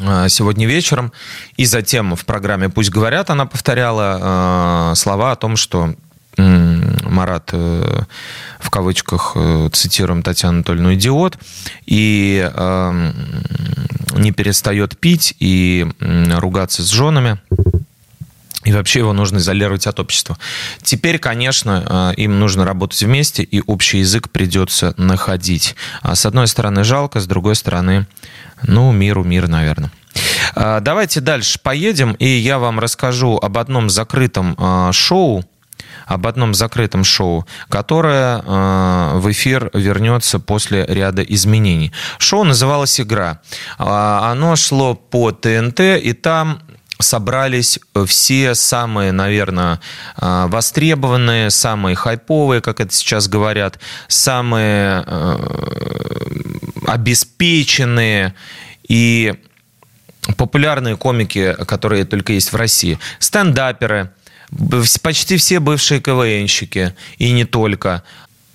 э, 0.00 0.28
сегодня 0.28 0.66
вечером. 0.66 1.12
И 1.56 1.64
затем 1.64 2.16
в 2.16 2.24
программе 2.24 2.68
«Пусть 2.68 2.90
говорят» 2.90 3.30
она 3.30 3.46
повторяла 3.46 4.92
э, 4.92 4.94
слова 4.94 5.32
о 5.32 5.36
том, 5.36 5.56
что 5.56 5.94
Марат, 6.36 7.50
э, 7.52 8.02
в 8.58 8.70
кавычках, 8.70 9.32
э, 9.34 9.68
цитируем 9.72 10.22
Татьяну 10.22 10.56
Анатольевну, 10.56 10.94
идиот, 10.94 11.38
и 11.86 12.50
эм, 12.54 13.14
не 14.16 14.32
перестает 14.32 14.98
пить 14.98 15.34
и 15.38 15.86
ругаться 16.00 16.82
с 16.82 16.88
женами. 16.88 17.38
И 18.64 18.72
вообще 18.72 19.00
его 19.00 19.12
нужно 19.12 19.38
изолировать 19.38 19.88
от 19.88 19.98
общества. 19.98 20.38
Теперь, 20.82 21.18
конечно, 21.18 22.12
э, 22.16 22.20
им 22.20 22.38
нужно 22.38 22.64
работать 22.64 23.02
вместе, 23.02 23.42
и 23.42 23.60
общий 23.66 23.98
язык 23.98 24.30
придется 24.30 24.94
находить. 24.96 25.74
А 26.00 26.14
с 26.14 26.24
одной 26.26 26.46
стороны 26.46 26.84
жалко, 26.84 27.20
с 27.20 27.26
другой 27.26 27.56
стороны, 27.56 28.06
ну, 28.62 28.92
миру 28.92 29.24
мир, 29.24 29.48
наверное. 29.48 29.90
Давайте 30.54 31.20
дальше 31.20 31.58
поедем, 31.62 32.12
и 32.12 32.26
я 32.26 32.58
вам 32.58 32.78
расскажу 32.78 33.38
об 33.38 33.56
одном 33.56 33.88
закрытом 33.88 34.92
шоу, 34.92 35.44
об 36.06 36.26
одном 36.26 36.54
закрытом 36.54 37.04
шоу, 37.04 37.46
которое 37.68 38.38
э, 38.38 39.18
в 39.18 39.30
эфир 39.30 39.70
вернется 39.74 40.38
после 40.38 40.84
ряда 40.86 41.22
изменений. 41.22 41.92
Шоу 42.18 42.44
называлось 42.44 43.00
«Игра». 43.00 43.40
Э, 43.78 43.84
оно 43.84 44.56
шло 44.56 44.94
по 44.94 45.32
ТНТ, 45.32 45.80
и 45.80 46.12
там 46.12 46.62
собрались 46.98 47.78
все 48.06 48.54
самые, 48.54 49.12
наверное, 49.12 49.80
а, 50.16 50.46
востребованные, 50.46 51.50
самые 51.50 51.96
хайповые, 51.96 52.60
как 52.60 52.80
это 52.80 52.94
сейчас 52.94 53.26
говорят, 53.26 53.80
самые 54.06 55.02
э, 55.04 55.36
обеспеченные 56.86 58.34
и 58.86 59.34
популярные 60.36 60.96
комики, 60.96 61.56
которые 61.66 62.04
только 62.04 62.34
есть 62.34 62.52
в 62.52 62.56
России. 62.56 62.98
Стендаперы– 63.18 64.10
почти 65.02 65.36
все 65.36 65.60
бывшие 65.60 66.00
КВНщики, 66.00 66.94
и 67.18 67.32
не 67.32 67.44
только. 67.44 68.02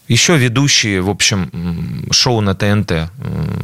Еще 0.08 0.38
ведущие, 0.38 1.02
в 1.02 1.10
общем, 1.10 2.08
шоу 2.12 2.40
на 2.40 2.56
ТНТ, 2.56 3.12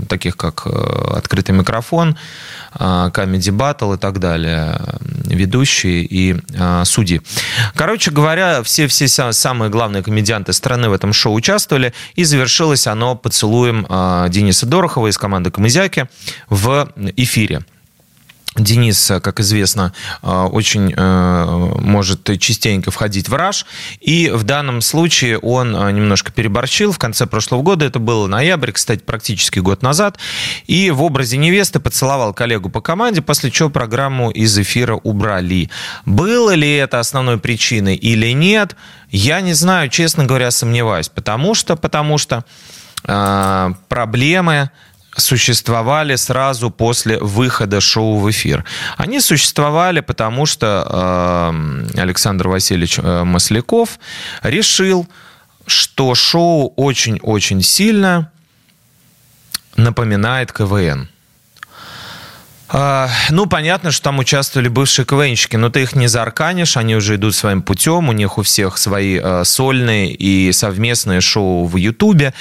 таких 0.09 0.35
как 0.35 0.63
э, 0.65 1.15
«Открытый 1.15 1.55
микрофон», 1.55 2.17
«Comedy 2.73 3.50
э, 3.49 3.53
Battle» 3.53 3.93
и 3.93 3.97
так 3.97 4.19
далее, 4.19 4.81
ведущие 5.25 6.03
и 6.03 6.35
э, 6.53 6.83
судьи. 6.83 7.21
Короче 7.75 8.11
говоря, 8.11 8.61
все-все 8.63 9.07
самые 9.07 9.69
главные 9.69 10.03
комедианты 10.03 10.51
страны 10.51 10.89
в 10.89 10.93
этом 10.93 11.13
шоу 11.13 11.33
участвовали, 11.33 11.93
и 12.15 12.25
завершилось 12.25 12.87
оно 12.87 13.15
поцелуем 13.15 13.87
Дениса 14.29 14.65
Дорохова 14.65 15.07
из 15.07 15.17
команды 15.17 15.49
«Камызяки» 15.49 16.09
в 16.49 16.91
эфире. 17.15 17.63
Денис, 18.55 19.12
как 19.24 19.39
известно, 19.39 19.93
э, 20.22 20.27
очень 20.27 20.93
э, 20.95 21.45
может 21.79 22.39
частенько 22.39 22.91
входить 22.91 23.27
в 23.27 23.33
раж. 23.33 23.65
И 24.00 24.29
в 24.29 24.43
данном 24.43 24.81
случае 24.81 25.39
он 25.39 25.75
э, 25.75 25.91
немножко 25.91 26.31
переборщил. 26.31 26.91
В 26.91 27.00
конце 27.00 27.25
прошлого 27.25 27.63
года, 27.63 27.86
это 27.86 28.00
было 28.00 28.27
ноябрь, 28.27 28.72
кстати, 28.72 29.01
практически 29.01 29.60
год 29.60 29.81
назад. 29.81 30.17
И 30.67 30.91
в 30.91 31.01
образе 31.01 31.38
невесты 31.38 31.79
поцеловал 31.79 32.33
коллегу 32.33 32.69
по 32.69 32.81
команде, 32.81 33.22
после 33.22 33.50
чего 33.50 33.69
программу 33.69 34.29
из 34.29 34.57
эфира 34.57 34.95
убрали. 34.95 35.69
Было 36.05 36.53
ли 36.53 36.72
это 36.75 37.00
основной 37.00 37.39
причиной 37.39 37.95
или 37.95 38.33
нет, 38.33 38.75
я 39.10 39.41
не 39.41 39.53
знаю, 39.53 39.89
честно 39.89 40.25
говоря, 40.25 40.51
сомневаюсь. 40.51 41.10
Потому 41.10 41.55
что, 41.55 41.75
потому 41.75 42.19
что 42.19 42.45
э, 43.03 43.69
проблемы 43.89 44.69
существовали 45.15 46.15
сразу 46.15 46.70
после 46.70 47.20
выхода 47.20 47.82
шоу 47.82 48.17
в 48.17 48.29
эфир. 48.29 48.65
Они 48.98 49.20
существовали, 49.20 50.00
потому 50.00 50.46
что 50.46 51.51
э, 51.93 52.00
Александр 52.01 52.48
Васильевич 52.48 53.00
э, 53.00 53.24
Масляков 53.24 54.00
решил, 54.41 55.08
что 55.65 56.15
шоу 56.15 56.74
очень-очень 56.75 57.62
сильно 57.62 58.32
напоминает 59.75 60.51
КВН. 60.51 61.10
А, 62.75 63.08
ну, 63.29 63.46
понятно, 63.46 63.91
что 63.91 64.05
там 64.05 64.17
участвовали 64.17 64.67
бывшие 64.67 65.05
КВНщики, 65.05 65.58
но 65.58 65.70
ты 65.70 65.84
их 65.84 65.96
не 65.96 66.08
заарканишь, 66.08 66.75
они 66.75 66.96
уже 66.96 67.15
идут 67.15 67.36
своим 67.36 67.62
путем, 67.62 68.10
у 68.10 68.13
них 68.13 68.39
у 68.39 68.41
всех 68.41 68.79
свои 68.79 69.20
э, 69.22 69.43
сольные 69.46 70.12
и 70.12 70.51
совместные 70.51 71.22
шоу 71.22 71.67
в 71.67 71.77
Ютубе 71.77 72.34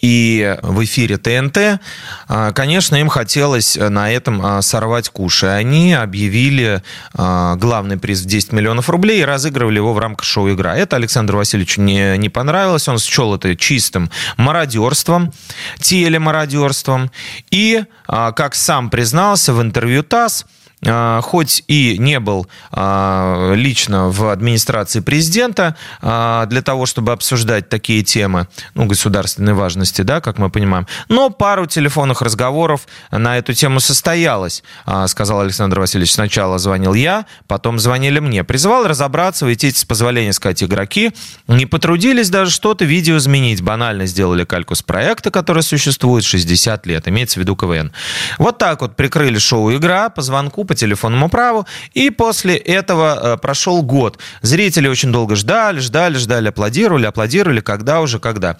и 0.00 0.56
в 0.62 0.84
эфире 0.84 1.16
ТНТ, 1.16 1.80
а, 2.28 2.52
конечно, 2.52 2.96
им 2.96 3.08
хотелось 3.08 3.76
на 3.76 4.12
этом 4.12 4.44
а, 4.44 4.62
сорвать 4.62 5.08
куш. 5.08 5.42
И 5.42 5.46
они 5.46 5.92
объявили 5.92 6.82
а, 7.14 7.56
главный 7.56 7.98
приз 7.98 8.20
в 8.22 8.26
10 8.26 8.52
миллионов 8.52 8.88
рублей 8.88 9.20
и 9.20 9.24
разыгрывали 9.24 9.76
его 9.76 9.94
в 9.94 9.98
рамках 9.98 10.24
шоу 10.24 10.52
«Игра». 10.52 10.76
Это 10.76 10.96
Александру 10.96 11.38
Васильевичу 11.38 11.80
не, 11.80 12.16
не 12.16 12.28
понравилось. 12.28 12.88
Он 12.88 12.98
счел 12.98 13.34
это 13.34 13.56
чистым 13.56 14.10
мародерством, 14.36 15.32
телемародерством. 15.80 17.10
И, 17.50 17.84
как 18.06 18.54
сам 18.54 18.90
признался 18.90 19.52
в 19.52 19.60
интервью 19.60 20.02
ТАСС, 20.02 20.46
хоть 20.82 21.64
и 21.66 21.96
не 21.98 22.20
был 22.20 22.46
а, 22.70 23.52
лично 23.54 24.10
в 24.10 24.28
администрации 24.28 25.00
президента 25.00 25.76
а, 26.00 26.46
для 26.46 26.62
того, 26.62 26.86
чтобы 26.86 27.12
обсуждать 27.12 27.68
такие 27.68 28.04
темы, 28.04 28.46
ну, 28.74 28.86
государственной 28.86 29.54
важности, 29.54 30.02
да, 30.02 30.20
как 30.20 30.38
мы 30.38 30.50
понимаем, 30.50 30.86
но 31.08 31.30
пару 31.30 31.66
телефонных 31.66 32.22
разговоров 32.22 32.86
на 33.10 33.38
эту 33.38 33.54
тему 33.54 33.80
состоялось, 33.80 34.62
сказал 35.06 35.40
Александр 35.40 35.80
Васильевич. 35.80 36.12
Сначала 36.12 36.58
звонил 36.58 36.94
я, 36.94 37.26
потом 37.48 37.78
звонили 37.78 38.20
мне. 38.20 38.44
Призывал 38.44 38.86
разобраться, 38.86 39.44
выйти 39.46 39.70
с 39.70 39.84
позволения 39.84 40.32
сказать 40.32 40.62
игроки, 40.62 41.12
не 41.48 41.66
потрудились 41.66 42.30
даже 42.30 42.50
что-то 42.50 42.84
видео 42.84 43.16
изменить. 43.16 43.62
Банально 43.62 44.06
сделали 44.06 44.44
кальку 44.44 44.74
с 44.74 44.82
проекта, 44.82 45.30
который 45.30 45.62
существует 45.62 46.24
60 46.24 46.86
лет, 46.86 47.08
имеется 47.08 47.40
в 47.40 47.42
виду 47.42 47.56
КВН. 47.56 47.92
Вот 48.38 48.58
так 48.58 48.80
вот 48.80 48.96
прикрыли 48.96 49.38
шоу 49.38 49.74
«Игра» 49.74 50.08
по 50.08 50.22
звонку 50.22 50.64
по 50.68 50.74
телефонному 50.74 51.28
праву. 51.28 51.66
И 51.94 52.10
после 52.10 52.56
этого 52.56 53.34
э, 53.34 53.36
прошел 53.38 53.82
год. 53.82 54.18
Зрители 54.42 54.86
очень 54.86 55.10
долго 55.10 55.34
ждали, 55.34 55.80
ждали, 55.80 56.16
ждали, 56.16 56.48
аплодировали, 56.48 57.06
аплодировали, 57.06 57.60
когда 57.60 58.00
уже, 58.00 58.20
когда. 58.20 58.58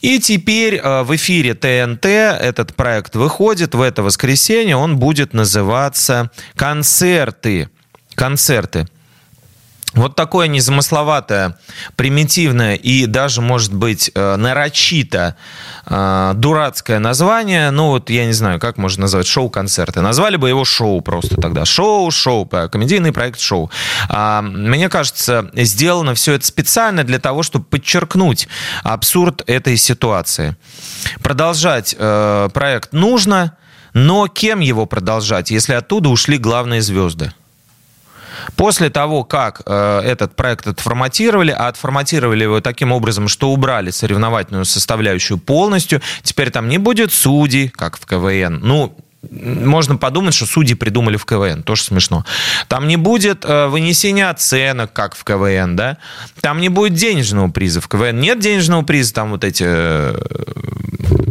И 0.00 0.18
теперь 0.18 0.76
э, 0.76 1.02
в 1.02 1.14
эфире 1.16 1.54
ТНТ 1.54 2.06
этот 2.06 2.74
проект 2.74 3.16
выходит 3.16 3.74
в 3.74 3.82
это 3.82 4.02
воскресенье. 4.02 4.76
Он 4.76 4.96
будет 4.96 5.34
называться 5.34 6.30
«Концерты». 6.56 7.68
Концерты. 8.14 8.88
Вот 9.94 10.14
такое 10.14 10.48
незамысловатое, 10.48 11.58
примитивное 11.96 12.74
и 12.74 13.06
даже, 13.06 13.40
может 13.40 13.72
быть, 13.72 14.10
э, 14.14 14.36
нарочито 14.36 15.34
э, 15.86 16.32
дурацкое 16.34 16.98
название. 16.98 17.70
Ну, 17.70 17.88
вот 17.88 18.10
я 18.10 18.26
не 18.26 18.34
знаю, 18.34 18.60
как 18.60 18.76
можно 18.76 19.02
назвать 19.02 19.26
шоу-концерты. 19.26 20.02
Назвали 20.02 20.36
бы 20.36 20.50
его 20.50 20.66
шоу 20.66 21.00
просто 21.00 21.40
тогда. 21.40 21.64
Шоу, 21.64 22.10
шоу, 22.10 22.44
комедийный 22.46 23.12
проект 23.12 23.40
шоу. 23.40 23.70
А, 24.10 24.42
мне 24.42 24.90
кажется, 24.90 25.50
сделано 25.54 26.14
все 26.14 26.34
это 26.34 26.44
специально 26.44 27.02
для 27.02 27.18
того, 27.18 27.42
чтобы 27.42 27.64
подчеркнуть 27.64 28.46
абсурд 28.82 29.42
этой 29.46 29.78
ситуации. 29.78 30.56
Продолжать 31.22 31.96
э, 31.98 32.50
проект 32.52 32.92
нужно, 32.92 33.56
но 33.94 34.28
кем 34.28 34.60
его 34.60 34.84
продолжать, 34.84 35.50
если 35.50 35.72
оттуда 35.72 36.10
ушли 36.10 36.36
главные 36.36 36.82
звезды? 36.82 37.32
После 38.56 38.90
того, 38.90 39.24
как 39.24 39.62
э, 39.66 40.00
этот 40.04 40.36
проект 40.36 40.66
отформатировали, 40.66 41.50
а 41.50 41.68
отформатировали 41.68 42.44
его 42.44 42.60
таким 42.60 42.92
образом, 42.92 43.28
что 43.28 43.50
убрали 43.50 43.90
соревновательную 43.90 44.64
составляющую 44.64 45.38
полностью, 45.38 46.00
теперь 46.22 46.50
там 46.50 46.68
не 46.68 46.78
будет 46.78 47.12
судей, 47.12 47.68
как 47.68 47.98
в 47.98 48.06
КВН. 48.06 48.60
Ну, 48.62 48.96
можно 49.22 49.96
подумать, 49.96 50.34
что 50.34 50.46
судьи 50.46 50.74
придумали 50.74 51.16
в 51.16 51.24
КВН, 51.24 51.62
тоже 51.62 51.82
смешно. 51.82 52.24
Там 52.68 52.86
не 52.86 52.96
будет 52.96 53.44
э, 53.44 53.66
вынесения 53.66 54.30
оценок, 54.30 54.92
как 54.92 55.16
в 55.16 55.24
КВН, 55.24 55.74
да. 55.74 55.98
Там 56.40 56.60
не 56.60 56.68
будет 56.68 56.94
денежного 56.94 57.50
приза. 57.50 57.80
В 57.80 57.88
КВН 57.88 58.20
нет 58.20 58.38
денежного 58.38 58.82
приза, 58.82 59.12
там 59.14 59.30
вот 59.30 59.42
эти 59.42 59.64
э, 59.66 60.16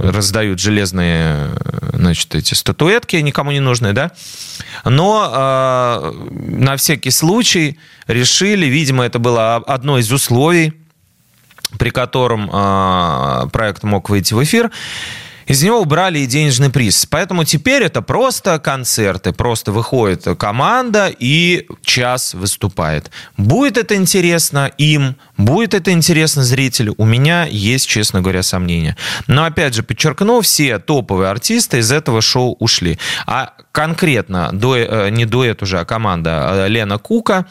раздают 0.01 0.59
железные, 0.59 1.51
значит, 1.93 2.35
эти 2.35 2.53
статуэтки 2.53 3.15
никому 3.15 3.51
не 3.51 3.61
нужные, 3.61 3.93
да. 3.93 4.11
Но 4.83 5.31
э, 5.33 6.11
на 6.59 6.75
всякий 6.75 7.11
случай 7.11 7.79
решили, 8.07 8.65
видимо, 8.65 9.05
это 9.05 9.17
было 9.17 9.55
одно 9.55 9.97
из 9.97 10.11
условий, 10.11 10.73
при 11.79 11.89
котором 11.89 12.49
э, 12.51 13.47
проект 13.51 13.83
мог 13.83 14.09
выйти 14.09 14.33
в 14.33 14.43
эфир, 14.43 14.71
из 15.47 15.63
него 15.63 15.79
убрали 15.79 16.19
и 16.19 16.27
денежный 16.27 16.69
приз. 16.69 17.05
Поэтому 17.05 17.45
теперь 17.45 17.83
это 17.83 18.01
просто 18.01 18.59
концерты. 18.59 19.31
Просто 19.31 19.71
выходит 19.71 20.25
команда 20.37 21.11
и 21.17 21.67
час 21.83 22.33
выступает. 22.33 23.09
Будет 23.37 23.77
это 23.77 23.95
интересно 23.95 24.71
им, 24.77 25.15
будет 25.37 25.73
это 25.73 25.91
интересно 25.91 26.43
зрителю. 26.43 26.95
У 26.97 27.05
меня 27.05 27.45
есть, 27.45 27.87
честно 27.87 28.21
говоря, 28.21 28.43
сомнения. 28.43 28.97
Но 29.27 29.45
опять 29.45 29.73
же, 29.73 29.83
подчеркну, 29.83 30.41
все 30.41 30.79
топовые 30.79 31.29
артисты 31.29 31.79
из 31.79 31.91
этого 31.91 32.21
шоу 32.21 32.57
ушли. 32.59 32.99
А 33.25 33.53
конкретно, 33.71 34.51
э, 34.51 35.09
не 35.09 35.25
дуэт 35.25 35.63
уже, 35.63 35.79
а 35.79 35.85
команда 35.85 36.65
э, 36.65 36.67
Лена 36.67 36.97
Кука 36.97 37.45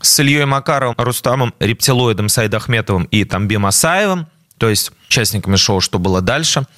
с 0.00 0.18
Ильей 0.20 0.46
Макаровым, 0.46 0.94
Рустамом 0.96 1.54
Рептилоидом, 1.60 2.28
Сайд 2.28 2.54
Ахметовым 2.54 3.04
и 3.04 3.24
Тамбим 3.24 3.66
Асаевым 3.66 4.26
то 4.62 4.68
есть 4.68 4.92
участниками 5.08 5.56
шоу 5.56 5.80
«Что 5.80 5.98
было 5.98 6.20
дальше» 6.20 6.68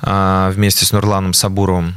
а, 0.00 0.50
вместе 0.50 0.84
с 0.84 0.90
Нурланом 0.90 1.34
Сабуровым, 1.34 1.94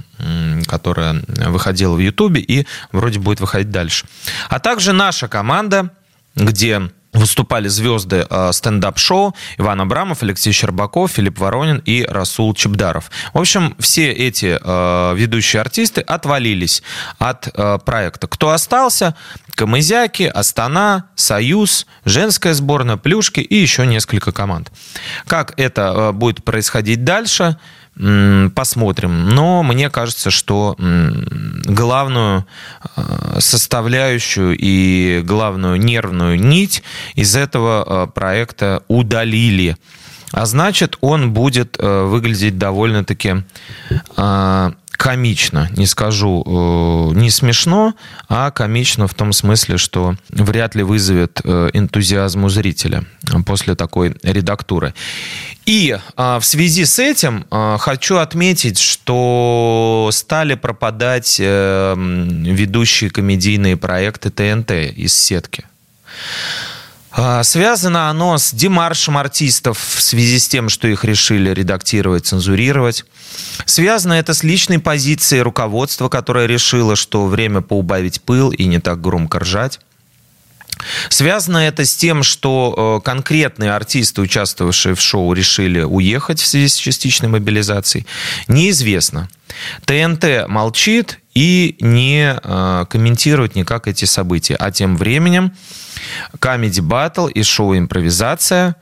которая 0.67 1.23
выходила 1.47 1.95
в 1.95 1.97
Ютубе 1.97 2.41
и 2.41 2.67
вроде 2.91 3.17
будет 3.17 3.39
выходить 3.39 3.71
дальше. 3.71 4.05
А 4.49 4.59
также 4.59 4.93
наша 4.93 5.27
команда, 5.27 5.89
где 6.35 6.91
выступали 7.21 7.67
звезды 7.67 8.25
э, 8.27 8.51
стендап-шоу 8.51 9.35
Иван 9.57 9.81
Абрамов, 9.81 10.23
Алексей 10.23 10.51
Щербаков, 10.51 11.11
Филипп 11.11 11.39
Воронин 11.39 11.81
и 11.85 12.03
Расул 12.03 12.53
Чебдаров. 12.53 13.11
В 13.33 13.37
общем, 13.37 13.75
все 13.79 14.11
эти 14.11 14.59
э, 14.59 15.15
ведущие 15.15 15.61
артисты 15.61 16.01
отвалились 16.01 16.81
от 17.19 17.47
э, 17.47 17.79
проекта. 17.85 18.27
Кто 18.27 18.49
остался? 18.49 19.15
Камызяки, 19.53 20.23
Астана, 20.23 21.05
Союз, 21.15 21.85
женская 22.05 22.53
сборная, 22.55 22.97
Плюшки 22.97 23.41
и 23.41 23.55
еще 23.55 23.85
несколько 23.85 24.31
команд. 24.31 24.71
Как 25.27 25.53
это 25.57 26.11
будет 26.13 26.43
происходить 26.43 27.03
дальше– 27.03 27.57
посмотрим. 28.55 29.29
Но 29.29 29.63
мне 29.63 29.89
кажется, 29.89 30.31
что 30.31 30.75
главную 31.65 32.45
э, 32.95 33.37
составляющую 33.39 34.57
и 34.57 35.21
главную 35.23 35.79
нервную 35.79 36.39
нить 36.39 36.83
из 37.15 37.35
этого 37.35 37.85
э, 37.85 38.07
проекта 38.11 38.83
удалили. 38.87 39.77
А 40.31 40.45
значит, 40.45 40.97
он 41.01 41.33
будет 41.33 41.77
э, 41.77 42.03
выглядеть 42.05 42.57
довольно-таки 42.57 43.43
комично, 45.01 45.67
не 45.75 45.87
скажу 45.87 46.43
э, 46.45 47.17
не 47.17 47.31
смешно, 47.31 47.95
а 48.29 48.51
комично 48.51 49.07
в 49.07 49.15
том 49.15 49.33
смысле, 49.33 49.77
что 49.77 50.15
вряд 50.29 50.75
ли 50.75 50.83
вызовет 50.83 51.41
э, 51.43 51.71
энтузиазм 51.73 52.43
у 52.43 52.49
зрителя 52.49 53.03
после 53.47 53.73
такой 53.73 54.15
редактуры. 54.21 54.93
И 55.65 55.97
а, 56.15 56.39
в 56.39 56.45
связи 56.45 56.85
с 56.85 56.99
этим 56.99 57.47
а, 57.49 57.79
хочу 57.79 58.17
отметить, 58.17 58.77
что 58.77 60.09
стали 60.11 60.53
пропадать 60.53 61.39
ведущие 61.39 63.09
комедийные 63.09 63.77
проекты 63.77 64.29
ТНТ 64.29 64.71
из 64.95 65.15
сетки. 65.15 65.65
А, 67.11 67.43
связано 67.43 68.09
оно 68.09 68.37
с 68.37 68.53
демаршем 68.53 69.17
артистов 69.17 69.77
в 69.77 70.01
связи 70.01 70.39
с 70.39 70.47
тем, 70.47 70.69
что 70.69 70.87
их 70.87 71.03
решили 71.03 71.49
редактировать, 71.49 72.25
цензурировать. 72.25 73.05
Связано 73.65 74.13
это 74.13 74.33
с 74.33 74.43
личной 74.43 74.79
позицией 74.79 75.41
руководства, 75.41 76.07
которое 76.07 76.47
решило, 76.47 76.95
что 76.95 77.25
время 77.25 77.61
поубавить 77.61 78.21
пыл 78.21 78.51
и 78.51 78.65
не 78.65 78.79
так 78.79 79.01
громко 79.01 79.39
ржать. 79.39 79.79
Связано 81.09 81.57
это 81.57 81.85
с 81.85 81.95
тем, 81.95 82.23
что 82.23 82.99
э, 83.01 83.05
конкретные 83.05 83.73
артисты, 83.73 84.21
участвовавшие 84.21 84.95
в 84.95 85.01
шоу, 85.01 85.33
решили 85.33 85.81
уехать 85.81 86.39
в 86.39 86.47
связи 86.47 86.69
с 86.69 86.75
частичной 86.75 87.29
мобилизацией. 87.29 88.07
Неизвестно. 88.47 89.29
ТНТ 89.85 90.47
молчит 90.47 91.19
и 91.33 91.77
не 91.79 92.35
э, 92.41 92.85
комментирует 92.89 93.55
никак 93.55 93.87
эти 93.87 94.05
события. 94.05 94.55
А 94.55 94.71
тем 94.71 94.97
временем 94.97 95.53
Comedy 96.39 96.81
Battle 96.81 97.31
и 97.31 97.43
шоу 97.43 97.77
«Импровизация» 97.77 98.75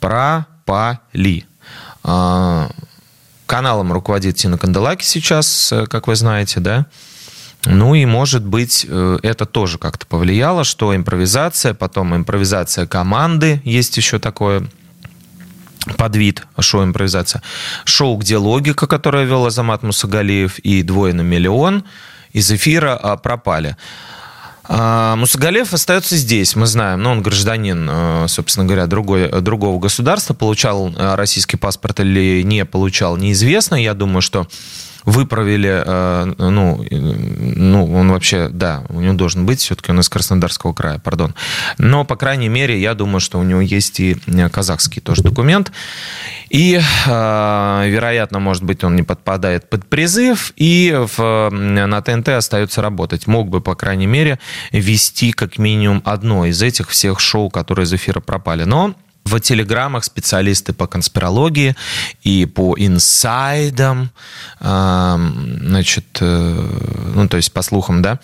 пропали. 0.00 1.46
Э, 2.04 2.68
каналом 3.46 3.92
руководит 3.92 4.36
Тина 4.36 4.58
Канделаки 4.58 5.04
сейчас, 5.04 5.72
как 5.88 6.08
вы 6.08 6.16
знаете, 6.16 6.60
да? 6.60 6.86
Ну 7.66 7.94
и, 7.94 8.06
может 8.06 8.44
быть, 8.44 8.86
э, 8.88 9.18
это 9.22 9.44
тоже 9.44 9.78
как-то 9.78 10.06
повлияло, 10.06 10.62
что 10.62 10.94
импровизация, 10.94 11.74
потом 11.74 12.14
импровизация 12.14 12.86
команды, 12.86 13.60
есть 13.64 13.96
еще 13.96 14.18
такое 14.20 14.68
подвид 15.96 16.42
шоу 16.60 16.84
импровизация. 16.84 17.42
Шоу 17.84 18.16
«Где 18.16 18.36
логика», 18.36 18.86
которое 18.86 19.24
вел 19.24 19.46
Азамат 19.46 19.82
Мусагалиев, 19.82 20.58
и 20.58 20.82
«Двое 20.82 21.14
на 21.14 21.22
миллион» 21.22 21.84
из 22.32 22.50
эфира 22.50 22.96
а, 22.96 23.16
пропали. 23.16 23.76
А, 24.64 25.16
Мусагалев 25.16 25.72
остается 25.72 26.16
здесь, 26.16 26.56
мы 26.56 26.66
знаем, 26.66 27.02
но 27.02 27.12
он 27.12 27.22
гражданин, 27.22 27.88
э, 27.88 28.26
собственно 28.28 28.66
говоря, 28.66 28.86
другой, 28.86 29.28
другого 29.40 29.78
государства, 29.78 30.34
получал 30.34 30.92
российский 30.96 31.56
паспорт 31.56 32.00
или 32.00 32.42
не 32.42 32.64
получал, 32.64 33.16
неизвестно. 33.16 33.76
Я 33.76 33.94
думаю, 33.94 34.22
что 34.22 34.48
выправили, 35.06 35.82
э, 35.86 36.34
ну, 36.36 36.84
ну, 36.90 37.94
он 37.94 38.10
вообще, 38.10 38.48
да, 38.48 38.82
у 38.88 39.00
него 39.00 39.14
должен 39.14 39.46
быть, 39.46 39.60
все-таки 39.60 39.92
он 39.92 40.00
из 40.00 40.08
Краснодарского 40.08 40.72
края, 40.72 40.98
пардон. 40.98 41.34
Но, 41.78 42.04
по 42.04 42.16
крайней 42.16 42.48
мере, 42.48 42.78
я 42.78 42.94
думаю, 42.94 43.20
что 43.20 43.38
у 43.38 43.44
него 43.44 43.60
есть 43.60 44.00
и 44.00 44.16
казахский 44.52 45.00
тоже 45.00 45.22
документ. 45.22 45.72
И, 46.50 46.80
э, 47.06 47.88
вероятно, 47.88 48.40
может 48.40 48.64
быть, 48.64 48.82
он 48.82 48.96
не 48.96 49.04
подпадает 49.04 49.70
под 49.70 49.86
призыв, 49.86 50.52
и 50.56 50.94
в, 51.16 51.50
на 51.50 52.02
ТНТ 52.02 52.28
остается 52.30 52.82
работать. 52.82 53.28
Мог 53.28 53.48
бы, 53.48 53.60
по 53.60 53.76
крайней 53.76 54.06
мере, 54.06 54.40
вести 54.72 55.30
как 55.30 55.58
минимум 55.58 56.02
одно 56.04 56.46
из 56.46 56.60
этих 56.62 56.90
всех 56.90 57.20
шоу, 57.20 57.48
которые 57.48 57.84
из 57.84 57.94
эфира 57.94 58.18
пропали. 58.18 58.64
Но 58.64 58.94
в 59.26 59.40
телеграммах 59.40 60.04
специалисты 60.04 60.72
по 60.72 60.86
конспирологии 60.86 61.74
и 62.22 62.46
по 62.46 62.74
инсайдам, 62.78 64.10
значит, 64.60 66.18
э, 66.20 67.12
ну, 67.14 67.28
то 67.28 67.36
есть 67.36 67.52
по 67.52 67.62
слухам, 67.62 68.02
да, 68.02 68.20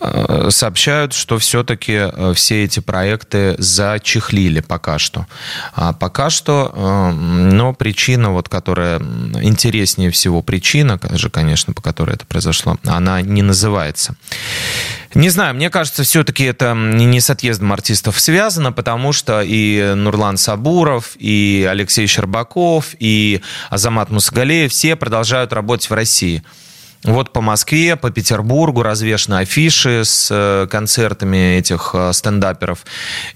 э, 0.00 0.48
сообщают, 0.50 1.14
что 1.14 1.38
все-таки 1.38 1.92
э, 1.92 2.32
все 2.34 2.64
эти 2.64 2.80
проекты 2.80 3.54
зачехлили 3.58 4.60
пока 4.60 4.98
что. 4.98 5.26
А 5.74 5.92
пока 5.92 6.30
что, 6.30 7.12
но 7.14 7.72
причина, 7.72 8.30
вот, 8.30 8.48
которая 8.48 9.00
интереснее 9.42 10.10
всего, 10.10 10.42
причина 10.42 11.00
же, 11.12 11.30
конечно, 11.30 11.72
по 11.72 11.82
которой 11.82 12.16
это 12.16 12.26
произошло, 12.26 12.76
она 12.84 13.22
не 13.22 13.42
называется. 13.42 14.14
Не 15.14 15.28
знаю, 15.28 15.54
мне 15.54 15.70
кажется, 15.70 16.02
все-таки 16.02 16.44
это 16.44 16.74
не 16.74 17.20
с 17.20 17.30
отъездом 17.30 17.72
артистов 17.72 18.18
связано, 18.18 18.72
потому 18.72 19.12
что 19.12 19.42
и 19.42 19.94
Нурлан 19.94 20.36
Сабуров, 20.36 21.12
и 21.18 21.66
Алексей 21.70 22.06
Щербаков, 22.08 22.96
и 22.98 23.40
Азамат 23.70 24.10
Мусагалеев 24.10 24.72
все 24.72 24.96
продолжают 24.96 25.52
работать 25.52 25.88
в 25.88 25.94
России. 25.94 26.42
Вот 27.04 27.32
по 27.32 27.42
Москве, 27.42 27.96
по 27.96 28.10
Петербургу 28.10 28.82
развешаны 28.82 29.34
афиши 29.36 30.04
с 30.04 30.28
э, 30.30 30.66
концертами 30.70 31.58
этих 31.58 31.90
э, 31.92 32.12
стендаперов. 32.14 32.84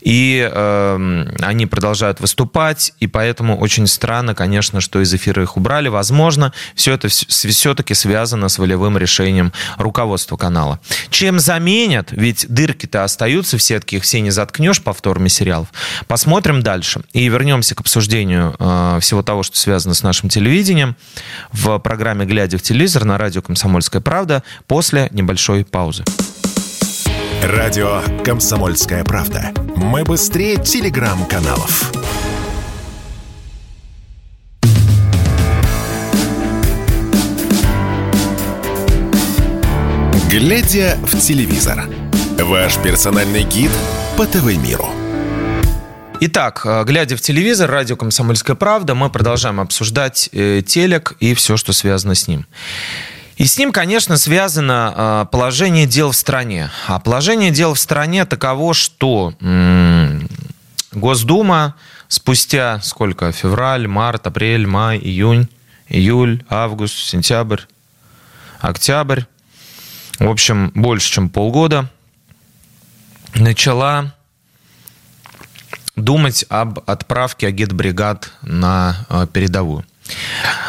И 0.01 0.49
э, 0.51 1.25
они 1.43 1.67
продолжают 1.67 2.21
выступать. 2.21 2.95
И 2.99 3.07
поэтому 3.07 3.59
очень 3.59 3.87
странно, 3.87 4.35
конечно, 4.35 4.81
что 4.81 5.03
из 5.03 5.13
эфира 5.13 5.43
их 5.43 5.59
убрали. 5.59 5.89
Возможно, 5.89 6.55
все 6.75 6.95
это 6.95 7.09
все-таки 7.09 7.93
связано 7.93 8.49
с 8.49 8.59
волевым 8.59 8.97
решением 8.97 9.53
руководства 9.77 10.39
канала. 10.39 10.81
Чем 11.11 11.39
заменят? 11.39 12.09
Ведь 12.11 12.47
дырки-то 12.49 13.05
остаются 13.05 13.59
в 13.59 13.63
сетке, 13.63 13.99
их 13.99 14.03
все 14.03 14.23
не 14.23 14.31
заткнешь 14.31 14.83
по 14.83 14.95
форме 14.95 15.29
сериалов. 15.29 15.69
Посмотрим 16.07 16.63
дальше. 16.63 17.03
И 17.13 17.29
вернемся 17.29 17.75
к 17.75 17.81
обсуждению 17.81 18.57
э, 18.59 18.99
всего 19.03 19.23
того, 19.23 19.43
что 19.43 19.59
связано 19.59 19.95
с 19.95 20.03
нашим 20.03 20.31
телевидением 20.31 20.97
в 21.53 21.79
программе 21.81 22.25
«Глядя 22.25 22.57
в 22.57 22.63
телевизор» 22.63 23.05
на 23.05 23.19
радио 23.19 23.43
«Комсомольская 23.43 23.58
правда» 24.01 24.43
после 24.67 25.09
небольшой 25.13 25.65
паузы. 25.65 26.05
Радио 27.43 28.03
«Комсомольская 28.25 29.05
правда». 29.05 29.53
Мы 29.77 30.05
быстрее 30.05 30.57
телеграм-каналов. 30.57 31.93
Глядя 40.31 40.99
в 41.05 41.19
телевизор. 41.19 41.89
Ваш 42.39 42.77
персональный 42.79 43.45
гид 43.45 43.71
по 44.17 44.27
ТВ-миру. 44.27 44.89
Итак, 46.21 46.63
э, 46.65 46.85
глядя 46.85 47.17
в 47.17 47.21
телевизор, 47.21 47.71
радио 47.71 47.97
«Комсомольская 47.97 48.57
правда», 48.57 48.95
мы 48.95 49.09
продолжаем 49.09 49.61
обсуждать 49.61 50.29
э, 50.33 50.63
телек 50.67 51.15
и 51.21 51.33
все, 51.35 51.57
что 51.57 51.73
связано 51.73 52.15
с 52.15 52.27
ним. 52.27 52.47
И 53.39 53.47
с 53.47 53.57
ним, 53.57 53.71
конечно, 53.71 54.19
связано 54.19 54.93
э, 54.95 55.27
положение 55.31 55.87
дел 55.87 56.11
в 56.11 56.17
стране. 56.17 56.71
А 56.89 56.99
положение 56.99 57.53
дел 57.53 57.75
в 57.75 57.79
стране 57.79 58.25
таково, 58.25 58.75
что 58.75 59.33
Госдума 60.91 61.77
спустя 62.09 62.81
сколько? 62.83 63.31
Февраль, 63.31 63.87
март, 63.87 64.27
апрель, 64.27 64.67
май, 64.67 64.99
июнь, 64.99 65.49
июль, 65.89 66.45
август, 66.49 66.97
сентябрь, 66.97 67.61
октябрь. 68.59 69.23
В 70.19 70.29
общем, 70.29 70.73
больше, 70.75 71.13
чем 71.13 71.29
полгода 71.29 71.89
начала 73.37 74.17
думать 75.95 76.45
об 76.49 76.81
отправке 76.91 77.47
агитбригад 77.47 78.33
на 78.43 79.07
э, 79.09 79.29
передовую. 79.33 79.85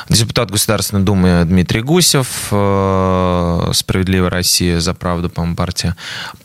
Депутат 0.09 0.49
Государственной 0.49 1.03
Думы 1.03 1.43
Дмитрий 1.45 1.81
Гусев, 1.81 2.47
э, 2.51 3.71
«Справедливая 3.73 4.29
Россия 4.29 4.79
за 4.79 4.93
правду», 4.93 5.29
по-моему, 5.29 5.55
партия, 5.55 5.95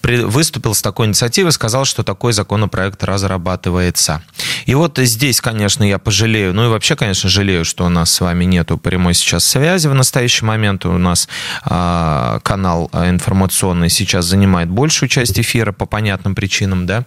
выступил 0.03 0.75
с 0.75 0.83
такой 0.83 1.07
инициативой, 1.07 1.53
сказал, 1.53 1.85
что 1.85 2.03
такой 2.03 2.33
законопроект 2.33 3.03
разрабатывается. 3.03 4.23
И 4.67 4.75
вот 4.75 4.99
здесь, 4.99 5.41
конечно, 5.41 5.83
я 5.83 5.99
пожалею, 5.99 6.55
ну 6.55 6.67
и 6.67 6.69
вообще, 6.69 6.97
конечно, 6.97 7.29
жалею, 7.29 7.65
что 7.65 7.87
у 7.87 7.89
нас 7.89 8.11
с 8.11 8.21
вами 8.21 8.45
нету 8.45 8.79
прямой 8.79 9.15
сейчас 9.15 9.45
связи 9.45 9.89
в 9.89 9.95
настоящий 9.95 10.45
момент. 10.45 10.85
У 10.85 10.99
нас 10.99 11.29
а, 11.63 12.41
канал 12.43 12.91
информационный 12.93 13.89
сейчас 13.89 14.27
занимает 14.27 14.69
большую 14.69 15.09
часть 15.09 15.39
эфира 15.39 15.73
по 15.73 15.87
понятным 15.87 16.35
причинам, 16.35 16.87
да, 16.87 17.05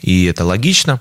и 0.00 0.24
это 0.26 0.44
логично. 0.44 1.00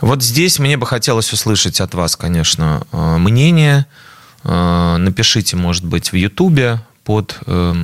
Вот 0.00 0.22
здесь 0.22 0.58
мне 0.58 0.76
бы 0.76 0.86
хотелось 0.86 1.32
услышать 1.32 1.80
от 1.80 1.94
вас, 1.94 2.16
конечно, 2.16 2.86
э, 2.92 3.16
мнение. 3.18 3.86
Э, 4.44 4.96
напишите, 4.98 5.56
может 5.56 5.84
быть, 5.84 6.12
в 6.12 6.16
Ютубе 6.16 6.80
под 7.04 7.38
э, 7.46 7.74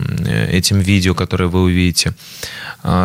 этим 0.51 0.81
видео, 0.81 1.15
которое 1.15 1.47
вы 1.47 1.63
увидите. 1.63 2.15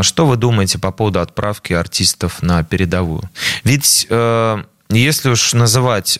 Что 0.01 0.27
вы 0.27 0.35
думаете 0.35 0.77
по 0.77 0.91
поводу 0.91 1.19
отправки 1.19 1.73
артистов 1.73 2.43
на 2.43 2.63
передовую? 2.63 3.23
Ведь 3.63 4.07
если 4.89 5.29
уж 5.29 5.53
называть 5.53 6.19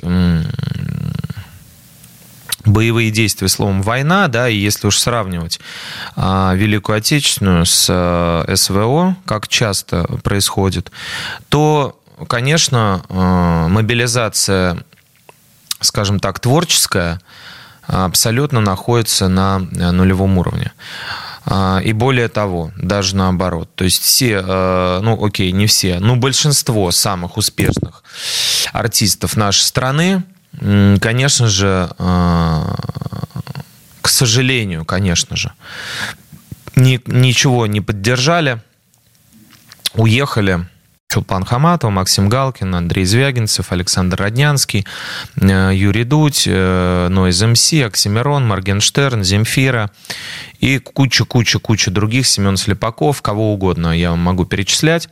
боевые 2.66 3.12
действия 3.12 3.48
словом 3.48 3.84
война, 3.84 4.28
да, 4.28 4.50
и 4.50 4.56
если 4.56 4.88
уж 4.88 4.98
сравнивать 4.98 5.60
а, 6.16 6.54
Великую 6.56 6.98
Отечественную 6.98 7.66
с 7.66 8.46
СВО, 8.56 9.16
как 9.26 9.48
часто 9.48 10.06
происходит, 10.24 10.92
то 11.50 12.00
конечно, 12.28 13.04
э, 13.10 13.68
мобилизация, 13.70 14.84
скажем 15.80 16.20
так, 16.20 16.40
творческая, 16.40 17.20
абсолютно 17.88 18.62
находится 18.62 19.28
на 19.28 19.68
э, 19.72 19.92
нулевом 19.92 20.38
уровне. 20.38 20.72
А, 21.46 21.82
и 21.84 21.92
более 21.92 22.30
того, 22.30 22.72
даже 22.78 23.16
наоборот. 23.16 23.70
То 23.76 23.84
есть 23.84 24.02
все, 24.02 24.44
э, 24.46 25.00
ну 25.02 25.26
окей, 25.26 25.52
не 25.52 25.68
все, 25.68 26.00
но 26.00 26.16
большинство 26.16 26.92
самых 26.92 27.38
успешных 27.38 28.04
артистов 28.72 29.36
нашей 29.36 29.62
страны, 29.62 30.24
конечно 31.02 31.48
же, 31.48 31.90
к 31.98 34.08
сожалению, 34.08 34.86
конечно 34.86 35.36
же, 35.36 35.52
ни, 36.76 37.02
ничего 37.08 37.68
не 37.68 37.82
поддержали, 37.82 38.62
уехали 39.96 40.66
Чулпан 41.14 41.46
Хаматова, 41.46 41.92
Максим 41.92 42.28
Галкин, 42.28 42.74
Андрей 42.74 43.06
Звягинцев, 43.06 43.72
Александр 43.72 44.20
Роднянский, 44.20 44.84
э, 45.40 45.72
Юрий 45.72 46.06
Дудь, 46.06 46.46
э, 46.48 47.08
Нойз 47.10 47.40
МС, 47.40 47.72
Оксимирон, 47.86 48.48
Моргенштерн, 48.48 49.24
Земфира 49.24 49.92
и 50.60 50.80
куча-куча-куча 50.80 51.92
других, 51.92 52.26
Семен 52.26 52.58
Слепаков, 52.58 53.22
кого 53.22 53.54
угодно 53.54 53.96
я 53.96 54.10
вам 54.10 54.22
могу 54.22 54.46
перечислять. 54.46 55.08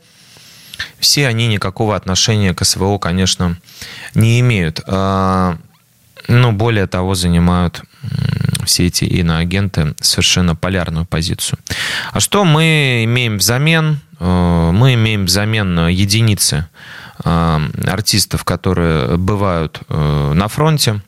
Все 0.98 1.28
они 1.28 1.46
никакого 1.46 1.94
отношения 1.94 2.52
к 2.52 2.64
СВО, 2.64 2.98
конечно, 2.98 3.56
не 4.16 4.40
имеют. 4.40 4.80
А, 4.88 5.56
но 6.26 6.50
более 6.50 6.88
того, 6.88 7.14
занимают 7.14 7.80
все 8.64 8.86
эти 8.86 9.04
иноагенты 9.04 9.94
совершенно 10.00 10.56
полярную 10.56 11.06
позицию. 11.06 11.60
А 12.12 12.18
что 12.18 12.44
мы 12.44 13.02
имеем 13.04 13.38
взамен? 13.38 14.00
Э, 14.22 14.70
мы 14.72 14.94
имеем 14.94 15.26
взамен 15.26 15.88
единицы 15.88 16.68
э, 17.24 17.60
артистов, 17.86 18.44
которые 18.44 19.16
бывают 19.16 19.80
э, 19.88 20.32
на 20.34 20.48
фронте, 20.48 21.00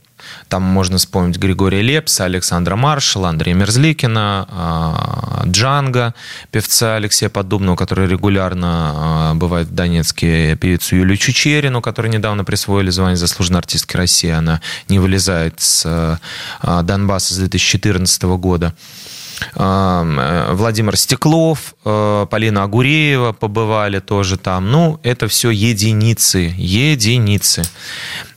там 0.48 0.62
можно 0.62 0.96
вспомнить 0.96 1.36
Григория 1.36 1.82
Лепса, 1.82 2.24
Александра 2.24 2.76
Маршала, 2.76 3.28
Андрея 3.28 3.54
Мерзликина, 3.54 5.44
Джанга, 5.46 6.14
певца 6.50 6.96
Алексея 6.96 7.28
Поддубного, 7.28 7.76
который 7.76 8.08
регулярно 8.08 9.32
бывает 9.34 9.68
в 9.68 9.74
Донецке, 9.74 10.56
певицу 10.56 10.96
Юлию 10.96 11.18
Чучерину, 11.18 11.82
которой 11.82 12.08
недавно 12.08 12.42
присвоили 12.42 12.88
звание 12.88 13.18
заслуженной 13.18 13.58
артистки 13.58 13.98
России. 13.98 14.30
Она 14.30 14.62
не 14.88 14.98
вылезает 14.98 15.60
с 15.60 16.18
Донбасса 16.62 17.34
с 17.34 17.36
2014 17.36 18.22
года. 18.22 18.72
Э, 19.54 20.52
Владимир 20.52 20.96
Стеклов, 20.96 21.74
э, 21.84 22.26
Полина 22.30 22.64
Агуреева 22.64 23.32
побывали 23.32 24.00
тоже 24.00 24.36
там. 24.36 24.70
Ну, 24.70 25.00
это 25.02 25.28
все 25.28 25.50
единицы, 25.50 26.54
единицы. 26.56 27.62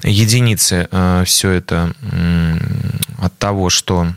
Единицы 0.03 0.87
э, 0.91 1.23
все 1.25 1.51
это 1.51 1.93
от 3.19 3.37
того, 3.37 3.69
что 3.69 4.07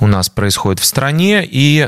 у 0.00 0.06
нас 0.06 0.30
происходит 0.30 0.80
в 0.80 0.84
стране. 0.84 1.46
И 1.46 1.86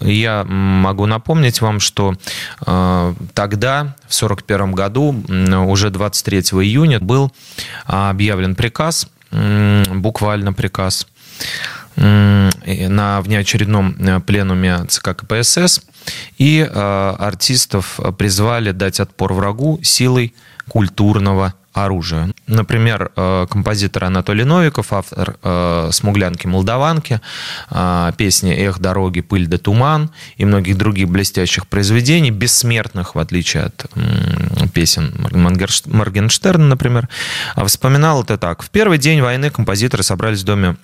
я 0.00 0.44
могу 0.44 1.04
напомнить 1.04 1.60
вам, 1.60 1.78
что 1.78 2.14
тогда, 2.58 3.94
в 4.08 4.16
1941 4.16 4.72
году, 4.72 5.22
уже 5.66 5.90
23 5.90 6.38
июня, 6.38 7.00
был 7.00 7.30
объявлен 7.84 8.54
приказ, 8.54 9.08
буквально 9.30 10.54
приказ, 10.54 11.06
на 11.96 13.20
внеочередном 13.20 13.96
э, 13.98 14.20
пленуме 14.20 14.84
ЦК 14.88 15.16
КПСС, 15.16 15.82
и 16.38 16.66
э, 16.68 17.16
артистов 17.18 18.00
призвали 18.18 18.72
дать 18.72 19.00
отпор 19.00 19.32
врагу 19.32 19.80
силой 19.82 20.34
культурного 20.68 21.54
оружия. 21.72 22.32
Например, 22.46 23.10
э, 23.16 23.46
композитор 23.48 24.04
Анатолий 24.04 24.44
Новиков, 24.44 24.92
автор 24.92 25.36
«Смуглянки 25.92 26.46
Молдаванки», 26.46 27.20
песни 28.16 28.52
«Эх, 28.52 28.78
дороги, 28.78 29.20
пыль 29.20 29.46
да 29.46 29.58
туман» 29.58 30.10
и 30.36 30.44
многих 30.44 30.76
других 30.76 31.08
блестящих 31.08 31.66
произведений, 31.66 32.30
бессмертных, 32.30 33.14
в 33.14 33.18
отличие 33.18 33.64
от 33.64 33.86
песен 34.72 35.14
Моргенштерна, 35.86 36.66
например, 36.66 37.08
вспоминал 37.66 38.22
это 38.22 38.36
так. 38.36 38.62
В 38.62 38.70
первый 38.70 38.98
день 38.98 39.20
войны 39.22 39.50
композиторы 39.50 40.02
собрались 40.02 40.42
в 40.42 40.44
доме 40.44 40.76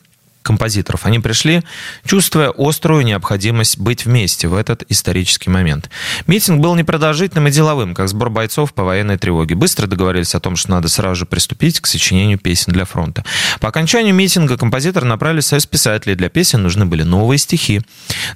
композиторов. 0.48 1.04
Они 1.04 1.18
пришли, 1.18 1.62
чувствуя 2.06 2.50
острую 2.56 3.04
необходимость 3.04 3.78
быть 3.78 4.06
вместе 4.06 4.48
в 4.48 4.54
этот 4.54 4.82
исторический 4.88 5.50
момент. 5.50 5.90
Митинг 6.26 6.62
был 6.62 6.74
непродолжительным 6.74 7.48
и 7.48 7.50
деловым, 7.50 7.94
как 7.94 8.08
сбор 8.08 8.30
бойцов 8.30 8.72
по 8.72 8.82
военной 8.82 9.18
тревоге. 9.18 9.54
Быстро 9.54 9.87
договорились 9.87 10.34
о 10.34 10.40
том, 10.40 10.56
что 10.56 10.70
надо 10.70 10.88
сразу 10.88 11.16
же 11.16 11.26
приступить 11.26 11.80
к 11.80 11.87
сочинению 11.87 12.38
песен 12.38 12.72
для 12.72 12.87
фронта. 12.87 13.24
По 13.61 13.68
окончанию 13.68 14.14
митинга 14.14 14.56
композиторы 14.56 15.04
направили 15.04 15.40
в 15.40 15.44
союз 15.44 15.66
писателей. 15.66 16.14
Для 16.14 16.30
песен 16.30 16.62
нужны 16.62 16.87
были 16.87 17.02
новые 17.02 17.37
стихи. 17.37 17.82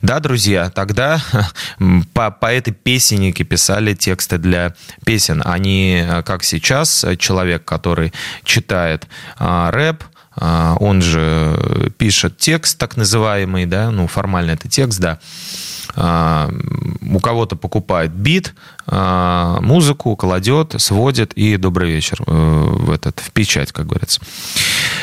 Да, 0.03 0.21
друзья, 0.21 0.69
тогда 0.69 1.23
по 2.13 2.31
поэты-песенники 2.31 3.43
писали 3.43 3.95
тексты 3.95 4.37
для 4.37 4.75
песен. 5.07 5.41
Они, 5.47 6.05
как 6.27 6.45
сейчас, 6.45 7.07
человек, 7.19 7.65
который 7.65 8.13
читает 8.45 9.07
а, 9.39 9.71
рэп, 9.71 10.05
он 10.81 11.03
же 11.03 11.93
пишет 11.99 12.37
текст 12.39 12.79
так 12.79 12.97
называемый, 12.97 13.67
да, 13.67 13.91
ну 13.91 14.07
формально 14.07 14.53
это 14.53 14.69
текст, 14.69 14.99
да, 15.01 15.19
а, 15.95 16.51
у 17.11 17.21
кого-то 17.21 17.57
покупает 17.57 18.13
бит, 18.13 18.55
а, 18.87 19.61
музыку, 19.61 20.17
кладет, 20.17 20.75
сводит 20.79 21.33
и 21.35 21.57
добрый 21.57 21.91
вечер 21.91 22.23
э, 22.27 22.33
в, 22.33 22.91
этот, 22.91 23.21
в 23.21 23.31
печать, 23.31 23.73
как 23.73 23.87
говорится. 23.87 24.21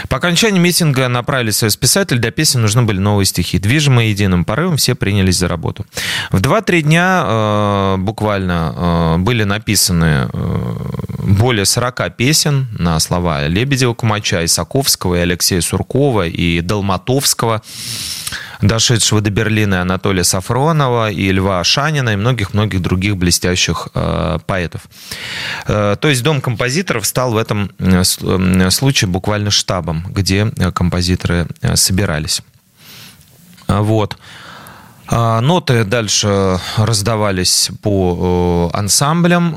По 0.08 0.18
окончании 0.18 0.60
митинга 0.60 1.08
направили 1.08 1.52
свои 1.52 1.70
писатель, 1.80 2.20
для 2.20 2.32
песен 2.32 2.62
нужны 2.62 2.84
были 2.84 3.00
новые 3.00 3.26
стихи. 3.26 3.60
Движимые 3.60 4.12
единым 4.12 4.46
порывом, 4.46 4.78
все 4.78 4.96
принялись 4.96 5.38
за 5.38 5.48
работу. 5.48 5.86
В 6.32 6.42
2-3 6.42 6.82
дня 6.82 7.24
э, 7.26 7.96
буквально 7.98 8.74
э, 8.76 9.18
были 9.18 9.44
написаны 9.44 10.30
более 11.20 11.66
40 11.66 12.16
песен 12.16 12.68
на 12.78 13.00
слова 13.00 13.48
Лебедева, 13.48 13.94
Кумача, 13.94 14.44
Исаковского, 14.46 15.16
и 15.16 15.20
Алексея 15.20 15.62
Суркова, 15.62 16.28
и 16.28 16.62
Долматовского 16.62 17.62
дошедшего 18.62 19.22
до 19.22 19.30
Берлина 19.30 19.82
Анатолия 19.82 20.24
Сафронова 20.24 21.12
и 21.12 21.32
Льва 21.32 21.64
Шанина 21.64 22.10
и 22.10 22.16
многих-многих 22.16 22.82
других 22.82 23.18
блестящих 23.18 23.88
э, 23.94 24.40
поэтов. 24.46 24.82
Э, 25.68 25.96
то 26.00 26.08
есть 26.10 26.24
Дом 26.24 26.42
композиторов 26.42 27.06
стал 27.06 27.32
в 27.32 27.38
этом 27.38 27.72
э, 27.80 28.02
э 28.02 28.70
случае 28.72 29.10
буквально 29.10 29.52
штабом, 29.52 29.88
где 29.93 30.52
э, 30.58 30.71
композиторы 30.71 31.47
э, 31.62 31.75
собирались. 31.75 32.41
Вот. 33.67 34.17
А, 35.08 35.41
ноты 35.41 35.84
дальше 35.84 36.60
раздавались 36.78 37.71
по 37.82 38.69
ансамблям, 38.73 39.56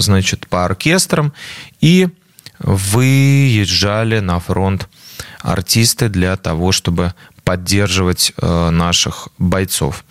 значит, 0.00 0.46
по 0.48 0.64
оркестрам, 0.64 1.32
и 1.80 2.08
выезжали 2.60 4.20
на 4.20 4.40
фронт 4.40 4.88
артисты 5.40 6.08
для 6.08 6.36
того, 6.36 6.72
чтобы 6.72 7.14
поддерживать 7.48 8.34
э, 8.36 8.68
наших 8.68 9.28
бойцов. 9.38 10.04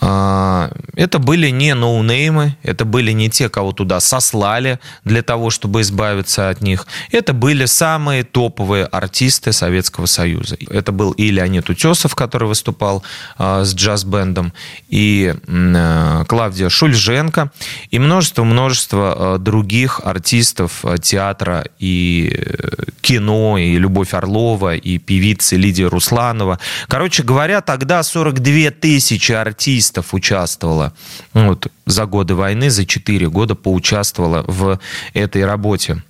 А, 0.00 0.70
это 0.96 1.18
были 1.18 1.48
не 1.50 1.74
ноунеймы, 1.74 2.56
это 2.62 2.84
были 2.84 3.12
не 3.12 3.30
те, 3.30 3.48
кого 3.48 3.72
туда 3.72 4.00
сослали 4.00 4.80
для 5.04 5.22
того, 5.22 5.50
чтобы 5.50 5.82
избавиться 5.82 6.48
от 6.48 6.60
них. 6.62 6.86
Это 7.10 7.32
были 7.32 7.66
самые 7.66 8.24
топовые 8.24 8.86
артисты 8.86 9.52
Советского 9.52 10.06
Союза. 10.06 10.56
Это 10.68 10.92
был 10.92 11.12
и 11.12 11.30
Леонид 11.30 11.68
Утесов, 11.70 12.14
который 12.14 12.48
выступал 12.48 13.02
а, 13.38 13.64
с 13.64 13.74
джаз-бендом, 13.74 14.52
и 14.88 15.34
а, 15.46 16.24
Клавдия 16.24 16.68
Шульженко, 16.68 17.52
и 17.90 17.98
множество-множество 17.98 19.36
других 19.38 20.00
артистов 20.02 20.84
театра 21.00 21.66
и 21.78 22.34
э, 22.34 22.84
кино, 23.00 23.58
и 23.58 23.76
Любовь 23.76 24.14
Орлова, 24.14 24.74
и 24.74 24.98
певицы 24.98 25.56
Лидия 25.56 25.86
Русланова. 26.32 26.58
Короче 26.88 27.22
говоря, 27.22 27.60
тогда 27.60 28.02
42 28.02 28.70
тысячи 28.70 29.32
артистов 29.32 30.14
участвовало 30.14 30.92
ну, 31.34 31.48
вот, 31.48 31.66
за 31.86 32.06
годы 32.06 32.34
войны, 32.34 32.70
за 32.70 32.86
4 32.86 33.28
года 33.28 33.54
поучаствовало 33.54 34.44
в 34.46 34.78
этой 35.14 35.44
работе 35.44 36.02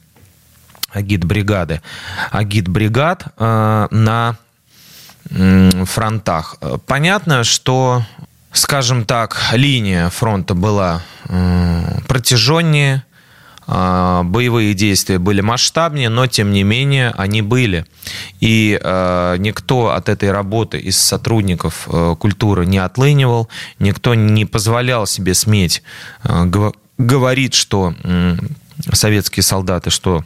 агит-бригады. 0.90 1.80
Агит-бригад 2.30 3.24
э, 3.38 3.88
на 3.90 4.36
фронтах. 5.86 6.56
Понятно, 6.86 7.44
что, 7.44 8.02
скажем 8.52 9.04
так, 9.04 9.38
линия 9.52 10.10
фронта 10.10 10.54
была 10.54 11.00
э, 11.28 12.00
протяженнее, 12.06 13.04
боевые 14.24 14.74
действия 14.74 15.18
были 15.18 15.40
масштабнее, 15.40 16.08
но 16.08 16.26
тем 16.26 16.52
не 16.52 16.62
менее 16.62 17.10
они 17.16 17.42
были. 17.42 17.86
И 18.40 18.78
э, 18.82 19.36
никто 19.38 19.90
от 19.90 20.08
этой 20.08 20.30
работы 20.30 20.78
из 20.78 20.98
сотрудников 20.98 21.88
э, 21.90 22.16
культуры 22.18 22.66
не 22.66 22.78
отлынивал, 22.78 23.48
никто 23.78 24.14
не 24.14 24.44
позволял 24.44 25.06
себе 25.06 25.34
сметь 25.34 25.82
э, 26.24 26.50
говорить, 26.98 27.54
что 27.54 27.94
советские 28.92 29.42
солдаты, 29.42 29.90
что 29.90 30.24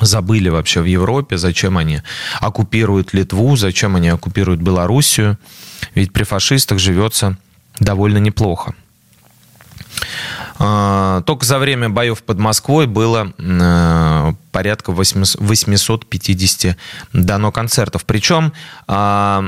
забыли 0.00 0.48
вообще 0.48 0.80
в 0.80 0.86
Европе, 0.86 1.38
зачем 1.38 1.78
они 1.78 2.02
оккупируют 2.40 3.14
Литву, 3.14 3.56
зачем 3.56 3.96
они 3.96 4.08
оккупируют 4.08 4.60
Белоруссию. 4.60 5.38
Ведь 5.94 6.12
при 6.12 6.24
фашистах 6.24 6.78
живется 6.78 7.36
довольно 7.78 8.18
неплохо. 8.18 8.74
А, 10.58 11.22
только 11.22 11.44
за 11.44 11.58
время 11.58 11.88
боев 11.88 12.22
под 12.22 12.38
Москвой 12.38 12.86
было 12.86 13.32
э, 13.38 14.32
порядка 14.52 14.92
850 14.92 16.76
дано 17.12 17.50
концертов. 17.52 18.04
Причем 18.04 18.52
а, 18.86 19.44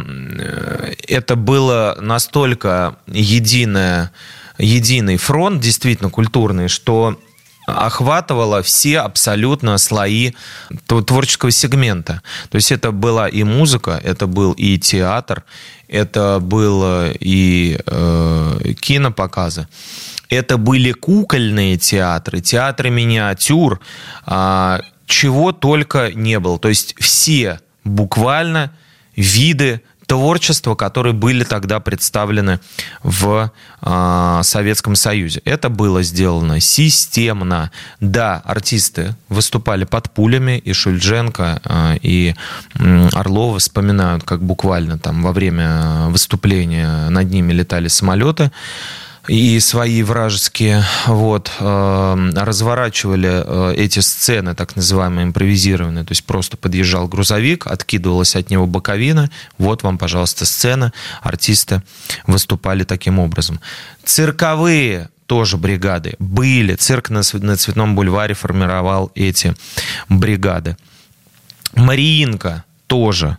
это 1.07 1.37
было 1.37 1.97
настолько 2.01 2.97
единое 3.07 4.11
единый 4.59 5.17
фронт, 5.19 5.61
действительно 5.61 6.11
культурный, 6.11 6.69
что 6.69 7.19
охватывала 7.67 8.63
все 8.63 9.01
абсолютно 9.01 9.77
слои 9.79 10.33
творческого 10.87 11.51
сегмента. 11.51 12.23
То 12.49 12.57
есть 12.57 12.71
это 12.71 12.93
была 12.93 13.29
и 13.29 13.43
музыка, 13.43 14.01
это 14.03 14.27
был 14.27 14.53
и 14.53 14.79
театр, 14.79 15.45
это 15.89 16.39
было 16.41 17.11
и 17.11 17.79
э, 17.85 18.75
кинопоказы. 18.81 19.67
Это 20.29 20.57
были 20.57 20.93
кукольные 20.93 21.77
театры, 21.77 22.41
театры 22.41 22.91
миниатюр, 22.91 23.81
э, 24.27 24.79
чего 25.07 25.53
только 25.53 26.13
не 26.13 26.39
было. 26.41 26.59
То 26.59 26.69
есть 26.69 26.95
все 26.99 27.61
буквально 27.85 28.73
виды 29.15 29.81
творчества, 30.07 30.75
которые 30.75 31.13
были 31.13 31.45
тогда 31.45 31.81
представлены 31.81 32.61
в 33.03 33.51
э, 33.83 34.41
Советском 34.43 34.95
Союзе. 34.95 35.43
Это 35.45 35.69
было 35.69 36.03
сделано 36.03 36.61
системно. 36.61 37.71
Да, 38.01 38.41
артисты 38.45 39.17
выступали 39.29 39.85
под 39.85 40.11
пулями, 40.11 40.59
и 40.59 40.73
Шульдженко, 40.73 41.61
э, 41.65 41.99
и 42.03 42.35
Орлова 43.13 43.59
вспоминают, 43.59 44.23
как 44.23 44.43
буквально 44.43 44.99
там 44.99 45.23
во 45.23 45.33
время 45.33 46.07
выступления 46.09 47.09
над 47.09 47.31
ними 47.31 47.53
летали 47.53 47.89
самолеты 47.89 48.53
и 49.29 49.59
свои 49.61 50.03
вражеские, 50.03 50.85
вот, 51.07 51.51
э, 51.59 52.31
разворачивали 52.35 53.43
э, 53.45 53.75
эти 53.77 53.99
сцены, 53.99 54.55
так 54.55 54.77
называемые 54.77 55.25
импровизированные, 55.25 56.05
то 56.05 56.13
есть 56.13 56.25
просто 56.25 56.57
подъезжал 56.57 57.09
грузовик, 57.09 57.67
откидывалась 57.67 58.37
от 58.37 58.51
него 58.51 58.67
боковина, 58.67 59.31
вот 59.59 59.83
вам, 59.83 59.99
пожалуйста, 59.99 60.47
сцена, 60.47 60.93
артисты 61.23 61.83
выступали 62.27 62.85
таким 62.85 63.19
образом. 63.19 63.61
Цирковые 64.05 65.09
тоже 65.27 65.57
бригады 65.57 66.15
были, 66.19 66.75
цирк 66.75 67.11
на, 67.11 67.23
на 67.33 67.57
Цветном 67.57 67.95
бульваре 67.97 68.35
формировал 68.35 69.11
эти 69.15 69.55
бригады. 70.09 70.77
Мариинка 71.75 72.65
тоже 72.87 73.39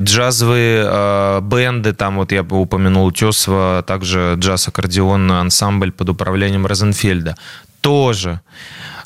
джазовые 0.00 0.84
э, 0.86 1.40
бенды, 1.42 1.92
там 1.92 2.16
вот 2.16 2.32
я 2.32 2.42
упомянул 2.42 3.10
Тесова, 3.12 3.82
также 3.86 4.34
джаз-аккордеон 4.36 5.30
ансамбль 5.32 5.92
под 5.92 6.08
управлением 6.10 6.66
Розенфельда. 6.66 7.36
Тоже. 7.80 8.40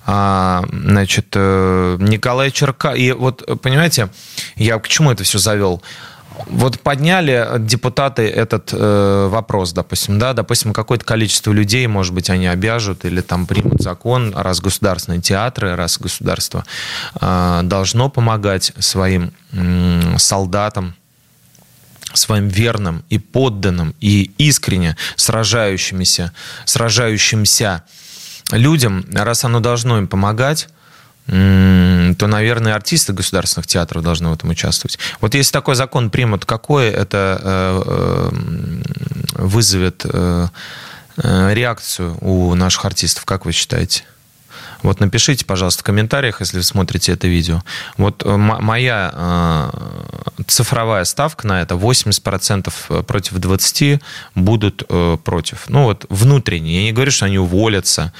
А, 0.04 0.64
значит, 0.72 1.28
э, 1.34 1.96
Николай 2.00 2.50
Черка. 2.50 2.94
И 2.94 3.12
вот, 3.12 3.60
понимаете, 3.62 4.08
я 4.56 4.78
к 4.78 4.88
чему 4.88 5.12
это 5.12 5.24
все 5.24 5.38
завел? 5.38 5.82
Вот 6.46 6.80
подняли 6.80 7.46
депутаты 7.58 8.22
этот 8.28 8.70
э, 8.72 9.28
вопрос, 9.30 9.72
допустим, 9.72 10.18
да, 10.18 10.32
допустим, 10.32 10.72
какое-то 10.72 11.04
количество 11.04 11.52
людей, 11.52 11.86
может 11.86 12.14
быть, 12.14 12.30
они 12.30 12.46
обяжут 12.46 13.04
или 13.04 13.20
там 13.20 13.46
примут 13.46 13.80
закон, 13.80 14.34
раз 14.34 14.60
государственные 14.60 15.20
театры, 15.20 15.76
раз 15.76 15.98
государство 15.98 16.64
э, 17.20 17.60
должно 17.64 18.08
помогать 18.08 18.72
своим 18.78 19.32
э, 19.52 20.14
солдатам, 20.18 20.94
своим 22.14 22.48
верным 22.48 23.04
и 23.08 23.18
подданным 23.18 23.94
и 24.00 24.30
искренне 24.38 24.96
сражающимися, 25.16 26.32
сражающимся 26.64 27.84
людям, 28.50 29.04
раз 29.12 29.44
оно 29.44 29.60
должно 29.60 29.98
им 29.98 30.06
помогать, 30.08 30.68
то, 31.26 32.26
наверное, 32.26 32.74
артисты 32.74 33.12
государственных 33.12 33.66
театров 33.66 34.02
должны 34.02 34.28
в 34.28 34.32
этом 34.32 34.50
участвовать. 34.50 34.98
Вот 35.20 35.34
если 35.34 35.52
такой 35.52 35.76
закон 35.76 36.10
примут, 36.10 36.44
какое 36.44 36.90
это 36.90 37.40
э, 37.40 37.82
э, 37.86 39.42
вызовет 39.42 40.04
э, 40.04 40.48
реакцию 41.16 42.18
у 42.20 42.54
наших 42.54 42.84
артистов, 42.84 43.24
как 43.24 43.44
вы 43.44 43.52
считаете? 43.52 44.04
Вот 44.82 44.98
напишите, 44.98 45.44
пожалуйста, 45.44 45.82
в 45.82 45.84
комментариях, 45.84 46.40
если 46.40 46.56
вы 46.56 46.64
смотрите 46.64 47.12
это 47.12 47.28
видео. 47.28 47.62
Вот 47.96 48.24
моя 48.24 49.12
э, 49.14 50.42
цифровая 50.48 51.04
ставка 51.04 51.46
на 51.46 51.62
это 51.62 51.76
80% 51.76 53.04
против 53.04 53.34
20 53.34 54.02
будут 54.34 54.82
э, 54.88 55.18
против. 55.22 55.64
Ну 55.68 55.84
вот 55.84 56.06
внутренне. 56.08 56.78
Я 56.78 56.82
не 56.82 56.92
говорю, 56.92 57.12
что 57.12 57.26
они 57.26 57.38
уволятся 57.38 58.12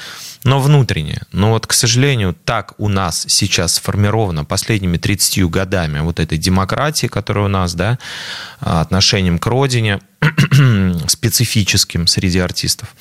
но 0.45 0.61
внутренне. 0.61 1.23
Но 1.33 1.51
вот, 1.51 1.67
к 1.67 1.73
сожалению, 1.73 2.35
так 2.45 2.75
у 2.79 2.89
нас 2.89 3.25
сейчас 3.29 3.75
сформировано 3.75 4.45
последними 4.45 4.97
30 4.97 5.49
годами 5.49 6.01
вот 6.01 6.19
этой 6.19 6.39
демократии, 6.39 7.07
которая 7.07 7.45
у 7.45 7.49
нас, 7.49 7.75
да, 7.75 7.99
отношением 8.61 9.39
к 9.39 9.47
родине, 9.47 10.01
специфическим 11.07 12.07
среди 12.07 12.41
артистов, 12.41 12.95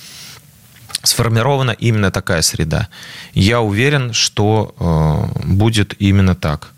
сформирована 1.04 1.72
именно 1.72 2.12
такая 2.12 2.42
среда. 2.42 2.90
Я 3.34 3.62
уверен, 3.62 4.14
что 4.14 4.76
э, 4.80 5.48
будет 5.48 5.96
именно 6.00 6.36
так. 6.36 6.72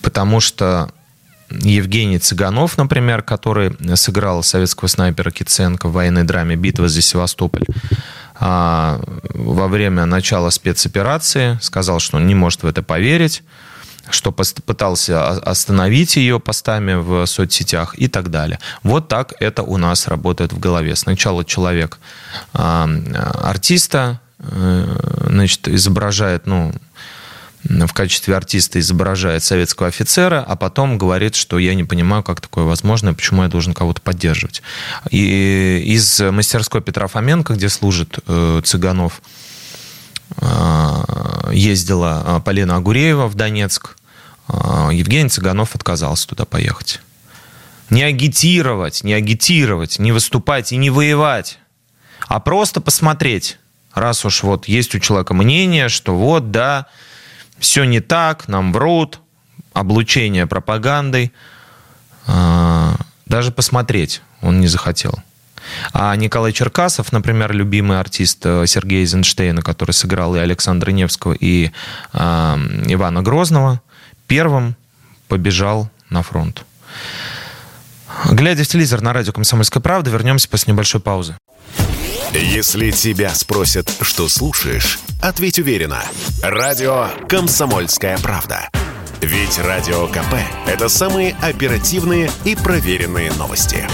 Потому 0.00 0.40
что 0.40 0.92
Евгений 1.50 2.18
Цыганов, 2.18 2.78
например, 2.78 3.22
который 3.22 3.76
сыграл 3.96 4.42
советского 4.42 4.88
снайпера 4.88 5.30
Киценко 5.30 5.88
в 5.88 5.92
военной 5.92 6.24
драме 6.24 6.56
«Битва 6.56 6.88
за 6.88 7.02
Севастополь», 7.02 7.64
а, 8.42 9.00
во 9.34 9.68
время 9.68 10.06
начала 10.06 10.50
спецоперации, 10.50 11.58
сказал, 11.60 12.00
что 12.00 12.16
он 12.16 12.26
не 12.26 12.34
может 12.34 12.62
в 12.62 12.66
это 12.66 12.82
поверить, 12.82 13.42
что 14.08 14.32
пытался 14.32 15.28
остановить 15.30 16.16
ее 16.16 16.40
постами 16.40 16.94
в 16.94 17.26
соцсетях 17.26 17.94
и 17.98 18.08
так 18.08 18.30
далее. 18.30 18.58
Вот 18.82 19.08
так 19.08 19.34
это 19.40 19.62
у 19.62 19.76
нас 19.76 20.08
работает 20.08 20.52
в 20.52 20.58
голове. 20.58 20.96
Сначала 20.96 21.44
человек 21.44 21.98
артиста 22.52 24.20
э, 24.38 25.26
значит, 25.26 25.68
изображает, 25.68 26.46
ну, 26.46 26.72
в 27.64 27.92
качестве 27.92 28.36
артиста 28.36 28.80
изображает 28.80 29.44
советского 29.44 29.88
офицера, 29.88 30.42
а 30.46 30.56
потом 30.56 30.96
говорит, 30.96 31.34
что 31.34 31.58
я 31.58 31.74
не 31.74 31.84
понимаю, 31.84 32.22
как 32.22 32.40
такое 32.40 32.64
возможно, 32.64 33.12
почему 33.12 33.42
я 33.42 33.48
должен 33.48 33.74
кого-то 33.74 34.00
поддерживать. 34.00 34.62
И 35.10 35.82
из 35.86 36.20
мастерской 36.20 36.80
Петра 36.80 37.06
Фоменко, 37.06 37.54
где 37.54 37.68
служит 37.68 38.18
э, 38.26 38.62
Цыганов, 38.64 39.20
э, 40.36 41.50
ездила 41.52 42.24
э, 42.24 42.40
Полина 42.44 42.76
Агуреева 42.76 43.28
в 43.28 43.34
Донецк. 43.34 43.96
Евгений 44.48 45.28
Цыганов 45.28 45.76
отказался 45.76 46.26
туда 46.26 46.44
поехать. 46.44 47.00
Не 47.88 48.02
агитировать, 48.02 49.04
не 49.04 49.12
агитировать, 49.12 50.00
не 50.00 50.10
выступать 50.10 50.72
и 50.72 50.76
не 50.76 50.90
воевать, 50.90 51.58
а 52.26 52.40
просто 52.40 52.80
посмотреть. 52.80 53.58
Раз 53.94 54.24
уж 54.24 54.42
вот 54.42 54.66
есть 54.66 54.94
у 54.94 54.98
человека 54.98 55.34
мнение, 55.34 55.88
что 55.88 56.16
вот, 56.16 56.50
да, 56.50 56.86
все 57.60 57.84
не 57.84 58.00
так, 58.00 58.48
нам 58.48 58.72
врут, 58.72 59.20
облучение 59.72 60.46
пропагандой. 60.46 61.32
А, 62.26 62.96
даже 63.26 63.52
посмотреть 63.52 64.22
он 64.42 64.60
не 64.60 64.66
захотел. 64.66 65.22
А 65.92 66.16
Николай 66.16 66.52
Черкасов, 66.52 67.12
например, 67.12 67.52
любимый 67.52 68.00
артист 68.00 68.44
э, 68.44 68.66
Сергея 68.66 69.00
Эйзенштейна, 69.00 69.62
который 69.62 69.92
сыграл 69.92 70.34
и 70.34 70.38
Александра 70.38 70.90
Невского, 70.90 71.34
и 71.34 71.70
э, 72.12 72.18
Ивана 72.18 73.22
Грозного, 73.22 73.80
первым 74.26 74.74
побежал 75.28 75.90
на 76.08 76.22
фронт. 76.22 76.64
Глядя 78.30 78.64
в 78.64 78.68
телевизор 78.68 79.00
на 79.02 79.12
радио 79.12 79.32
«Комсомольская 79.32 79.82
правда», 79.82 80.10
вернемся 80.10 80.48
после 80.48 80.72
небольшой 80.72 81.00
паузы. 81.00 81.36
Если 82.32 82.92
тебя 82.92 83.34
спросят, 83.34 83.92
что 84.02 84.28
слушаешь, 84.28 85.00
ответь 85.20 85.58
уверенно. 85.58 86.00
Радио 86.42 87.08
«Комсомольская 87.28 88.18
правда». 88.18 88.68
Ведь 89.20 89.58
Радио 89.58 90.06
КП– 90.06 90.34
это 90.68 90.88
самые 90.88 91.34
оперативные 91.42 92.30
и 92.44 92.54
проверенные 92.54 93.32
новости. 93.32 93.84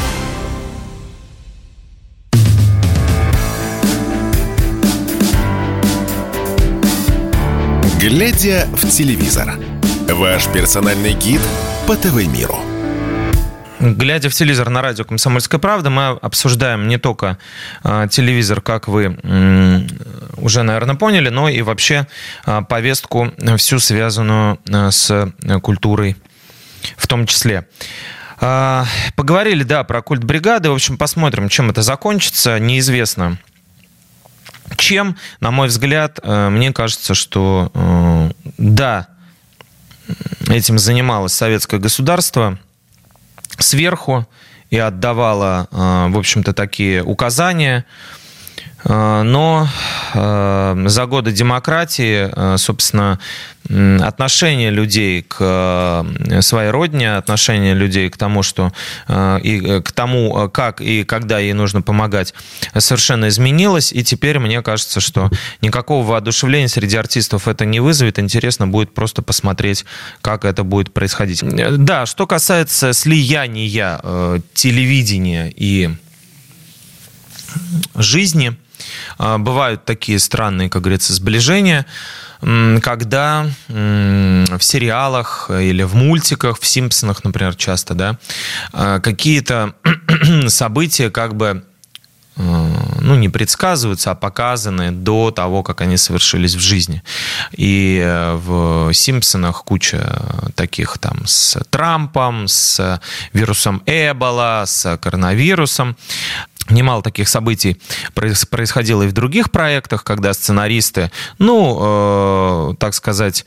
Глядя 7.99 8.69
в 8.71 8.87
телевизор. 8.91 9.59
Ваш 10.11 10.47
персональный 10.49 11.15
гид 11.15 11.41
по 11.87 11.97
ТВ-миру. 11.97 12.76
Глядя 13.95 14.29
в 14.31 14.35
телевизор 14.35 14.69
на 14.69 14.83
радио 14.83 15.05
«Комсомольская 15.05 15.61
правда», 15.61 15.91
мы 15.91 16.09
обсуждаем 16.21 16.89
не 16.89 16.99
только 16.99 17.39
э, 17.85 18.09
телевизор, 18.11 18.61
как 18.61 18.89
вы 18.89 19.17
э, 19.23 19.81
уже, 20.39 20.65
наверное, 20.65 20.97
поняли, 20.97 21.29
но 21.29 21.49
и 21.49 21.63
вообще 21.63 22.09
э, 22.47 22.63
повестку 22.69 23.33
всю 23.57 23.79
связанную 23.79 24.59
э, 24.69 24.91
с 24.91 25.33
культурой 25.63 26.17
в 26.97 27.07
том 27.07 27.27
числе. 27.27 27.69
Э, 28.41 28.83
поговорили, 29.15 29.63
да, 29.63 29.85
про 29.85 30.03
культ 30.03 30.25
бригады. 30.25 30.69
В 30.71 30.75
общем, 30.75 30.99
посмотрим, 30.99 31.49
чем 31.49 31.71
это 31.71 31.83
закончится. 31.83 32.59
Неизвестно, 32.59 33.39
чем, 34.77 35.17
на 35.39 35.53
мой 35.53 35.69
взгляд, 35.69 36.19
э, 36.25 36.49
мне 36.49 36.73
кажется, 36.73 37.15
что 37.15 37.71
э, 37.73 38.31
да, 38.59 39.07
этим 40.49 40.77
занималось 40.77 41.35
советское 41.35 41.79
государство– 41.79 42.59
сверху 43.59 44.27
и 44.71 44.79
отдавала, 44.79 45.69
э, 45.71 46.09
в 46.11 46.19
общем-то, 46.19 46.53
такие 46.53 47.03
указания. 47.03 47.85
Но 48.89 49.69
за 50.15 51.07
годы 51.07 51.33
демократии, 51.33 52.57
собственно, 52.57 53.19
отношение 53.69 54.71
людей 54.71 55.23
к 55.23 56.07
своей 56.41 56.71
родине, 56.71 57.17
отношение 57.17 57.75
людей 57.75 58.09
к 58.11 58.17
тому, 58.17 58.45
что 58.45 58.73
и 59.43 59.83
к 59.85 59.91
тому, 59.91 60.49
как 60.51 60.81
и 60.81 61.03
когда 61.03 61.41
ей 61.41 61.53
нужно 61.53 61.83
помогать, 61.83 62.33
совершенно 62.79 63.27
изменилось. 63.27 63.93
И 63.93 64.05
теперь 64.05 64.39
мне 64.39 64.63
кажется, 64.63 65.01
что 65.01 65.31
никакого 65.63 66.07
воодушевления 66.07 66.69
среди 66.69 66.97
артистов 66.97 67.49
это 67.49 67.65
не 67.65 67.81
вызовет. 67.81 68.21
Интересно 68.21 68.69
будет 68.69 68.95
просто 68.95 69.21
посмотреть, 69.21 69.85
как 70.21 70.45
это 70.45 70.63
будет 70.63 70.95
происходить. 70.95 71.43
Да, 71.43 72.07
что 72.07 72.27
касается 72.29 72.93
слияния 72.93 74.01
э, 74.03 74.39
телевидения 74.55 75.53
и 75.55 75.91
жизни, 77.95 78.51
э, 78.51 78.55
бывают 79.19 79.85
такие 79.85 80.19
странные, 80.19 80.69
как 80.69 80.83
говорится, 80.83 81.13
сближения, 81.13 81.87
когда 82.41 83.47
в 83.69 84.61
сериалах 84.61 85.51
или 85.51 85.83
в 85.83 85.95
мультиках, 85.95 86.61
в 86.61 86.67
«Симпсонах», 86.67 87.25
например, 87.25 87.57
часто, 87.57 87.95
да, 87.95 88.19
э, 88.73 89.01
какие-то 89.03 89.75
события 90.49 91.11
как 91.11 91.35
бы 91.35 91.65
ну, 92.37 93.15
не 93.15 93.31
предсказываются, 93.31 94.11
а 94.11 94.15
показаны 94.15 94.91
до 94.91 95.31
того, 95.31 95.63
как 95.63 95.81
они 95.81 95.97
совершились 95.97 96.55
в 96.55 96.61
жизни. 96.61 97.03
И 97.53 97.99
э, 98.05 98.35
в 98.35 98.93
«Симпсонах» 98.93 99.65
куча 99.65 100.23
таких 100.55 100.99
там 100.99 101.27
с 101.27 101.59
Трампом, 101.71 102.47
с 102.47 103.01
вирусом 103.33 103.83
Эбола, 103.87 104.65
с 104.67 104.99
коронавирусом. 104.99 105.97
Немало 106.71 107.03
таких 107.03 107.29
событий 107.29 107.81
происходило 108.15 109.03
и 109.03 109.09
в 109.09 109.13
других 109.13 109.51
проектах, 109.51 110.05
когда 110.05 110.33
сценаристы, 110.33 111.11
ну, 111.39 112.71
э, 112.71 112.75
так 112.79 112.95
сказать, 112.95 113.47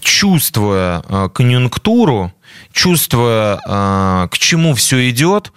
чувствуя 0.00 1.02
э, 1.08 1.28
конъюнктуру, 1.34 2.32
чувствуя, 2.72 3.60
э, 3.64 4.28
к 4.30 4.38
чему 4.38 4.74
все 4.74 5.10
идет, 5.10 5.52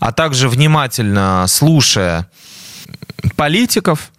а 0.00 0.12
также 0.12 0.48
внимательно 0.48 1.44
слушая 1.48 2.28
политиков, 3.36 4.10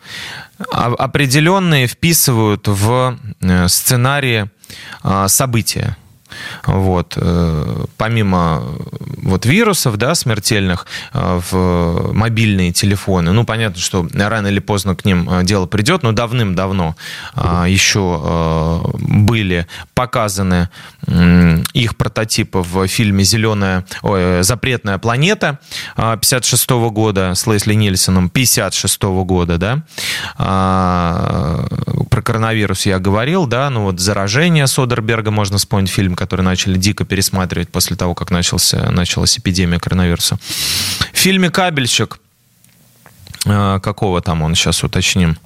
определенные 0.72 1.88
вписывают 1.88 2.68
в 2.68 3.18
э, 3.42 3.68
сценарии 3.68 4.50
э, 5.04 5.28
события. 5.28 5.98
Вот. 6.66 7.18
Э, 7.18 7.86
помимо 7.98 8.64
вот 9.24 9.46
вирусов, 9.46 9.98
да, 9.98 10.16
смертельных 10.16 10.86
э, 11.14 11.42
в 11.52 12.14
мобильные 12.14 12.72
телефоны, 12.72 13.32
ну, 13.32 13.46
понятно, 13.46 13.82
что 13.82 14.08
рано 14.14 14.48
или 14.48 14.60
поздно 14.60 14.96
к 14.96 15.06
ним 15.06 15.30
э, 15.30 15.44
дело 15.44 15.66
придет, 15.66 16.04
но 16.04 16.12
давным-давно 16.12 16.96
еще 17.36 18.82
были 19.00 19.68
показаны 19.94 20.70
их 21.74 21.98
прототипы 21.98 22.60
в 22.60 22.88
фильме 22.88 23.24
«Зеленая, 23.24 23.86
ой, 24.02 24.44
запретная 24.44 24.98
планета» 24.98 25.60
56 25.96 26.70
-го 26.72 26.90
года 26.90 27.36
с 27.36 27.46
Лесли 27.48 27.74
Нильсоном 27.74 28.30
56 28.30 29.04
-го 29.04 29.24
года, 29.24 29.58
да, 29.58 29.84
про 32.10 32.22
коронавирус 32.22 32.86
я 32.86 33.00
говорил, 33.00 33.46
да, 33.46 33.70
ну 33.70 33.84
вот 33.84 34.00
«Заражение» 34.00 34.68
Содерберга 34.68 35.32
можно 35.32 35.58
вспомнить 35.58 35.90
фильм, 35.90 36.16
который 36.16 36.42
начали 36.42 36.78
дико 36.78 37.06
пересматривать 37.06 37.70
после 37.70 37.96
того, 37.96 38.16
как 38.16 38.32
начался, 38.32 38.90
началась 38.92 39.38
эпидемия 39.38 39.80
коронавируса. 39.80 40.38
В 41.14 41.18
фильме 41.18 41.50
«Кабельщик», 41.50 42.20
э, 43.46 43.80
какого 43.82 44.22
там 44.22 44.42
он, 44.42 44.56
сейчас 44.56 44.84
уточним, 44.84 45.38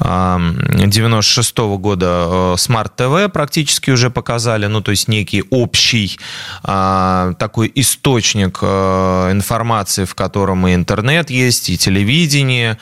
96 0.00 1.58
-го 1.58 1.78
года 1.78 2.06
Smart 2.56 2.92
э, 2.98 3.04
TV 3.04 3.28
практически 3.28 3.90
уже 3.90 4.10
показали, 4.10 4.66
ну, 4.66 4.80
то 4.80 4.90
есть 4.90 5.08
некий 5.08 5.44
общий 5.50 6.18
э, 6.64 7.34
такой 7.38 7.72
источник 7.74 8.62
информации, 8.62 10.04
в 10.04 10.14
котором 10.14 10.66
и 10.66 10.74
интернет 10.74 11.30
есть, 11.30 11.70
и 11.70 11.76
телевидение, 11.76 12.78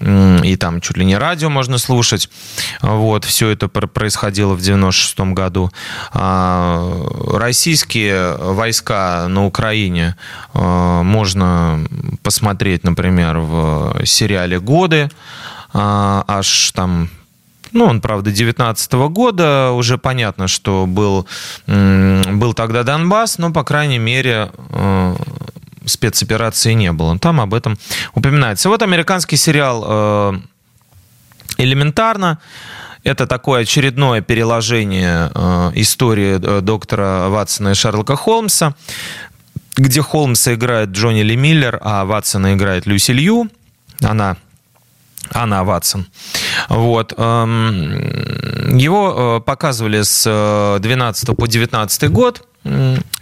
и 0.00 0.56
там 0.56 0.80
чуть 0.80 0.96
ли 0.96 1.04
не 1.04 1.16
радио 1.18 1.50
можно 1.50 1.76
слушать. 1.76 2.30
Вот, 2.80 3.24
все 3.26 3.50
это 3.50 3.68
происходило 3.68 4.54
в 4.54 4.60
96 4.62 5.20
году. 5.34 5.70
А, 6.12 6.90
российские 7.34 8.36
войска 8.36 9.26
на 9.28 9.44
Украине 9.44 10.16
а, 10.54 11.02
можно 11.02 11.86
посмотреть, 12.22 12.82
например, 12.82 13.38
в 13.38 14.06
сериале 14.06 14.58
«Годы», 14.58 15.10
а, 15.10 15.49
аж 15.72 16.72
там 16.72 17.08
ну, 17.72 17.84
он, 17.84 18.00
правда, 18.00 18.32
19 18.32 18.92
года. 19.10 19.70
Уже 19.70 19.96
понятно, 19.96 20.48
что 20.48 20.86
был, 20.86 21.28
был 21.68 22.52
тогда 22.52 22.82
Донбасс, 22.82 23.38
но, 23.38 23.52
по 23.52 23.62
крайней 23.62 23.98
мере, 24.00 24.50
спецоперации 25.84 26.72
не 26.72 26.92
было. 26.92 27.18
Там 27.18 27.40
об 27.40 27.54
этом 27.54 27.78
упоминается. 28.14 28.68
Вот 28.68 28.82
американский 28.82 29.36
сериал 29.36 29.84
э, 29.86 30.40
«Элементарно». 31.58 32.38
Это 33.02 33.26
такое 33.26 33.62
очередное 33.62 34.20
переложение 34.20 35.30
э, 35.34 35.70
истории 35.74 36.38
э, 36.40 36.60
доктора 36.60 37.28
Ватсона 37.28 37.70
и 37.70 37.74
Шерлока 37.74 38.14
Холмса, 38.14 38.74
где 39.76 40.02
Холмса 40.02 40.54
играет 40.54 40.90
Джонни 40.90 41.22
Ли 41.22 41.36
Миллер, 41.36 41.78
а 41.82 42.04
Ватсона 42.04 42.54
играет 42.54 42.86
Люси 42.86 43.12
Лью. 43.12 43.48
Она 44.02 44.36
Анна 45.32 45.64
Ватсон. 45.64 46.06
Вот. 46.68 47.14
Эм, 47.16 48.76
его 48.76 49.40
показывали 49.40 50.02
с 50.02 50.78
12 50.80 51.36
по 51.36 51.46
19 51.46 52.10
год. 52.10 52.42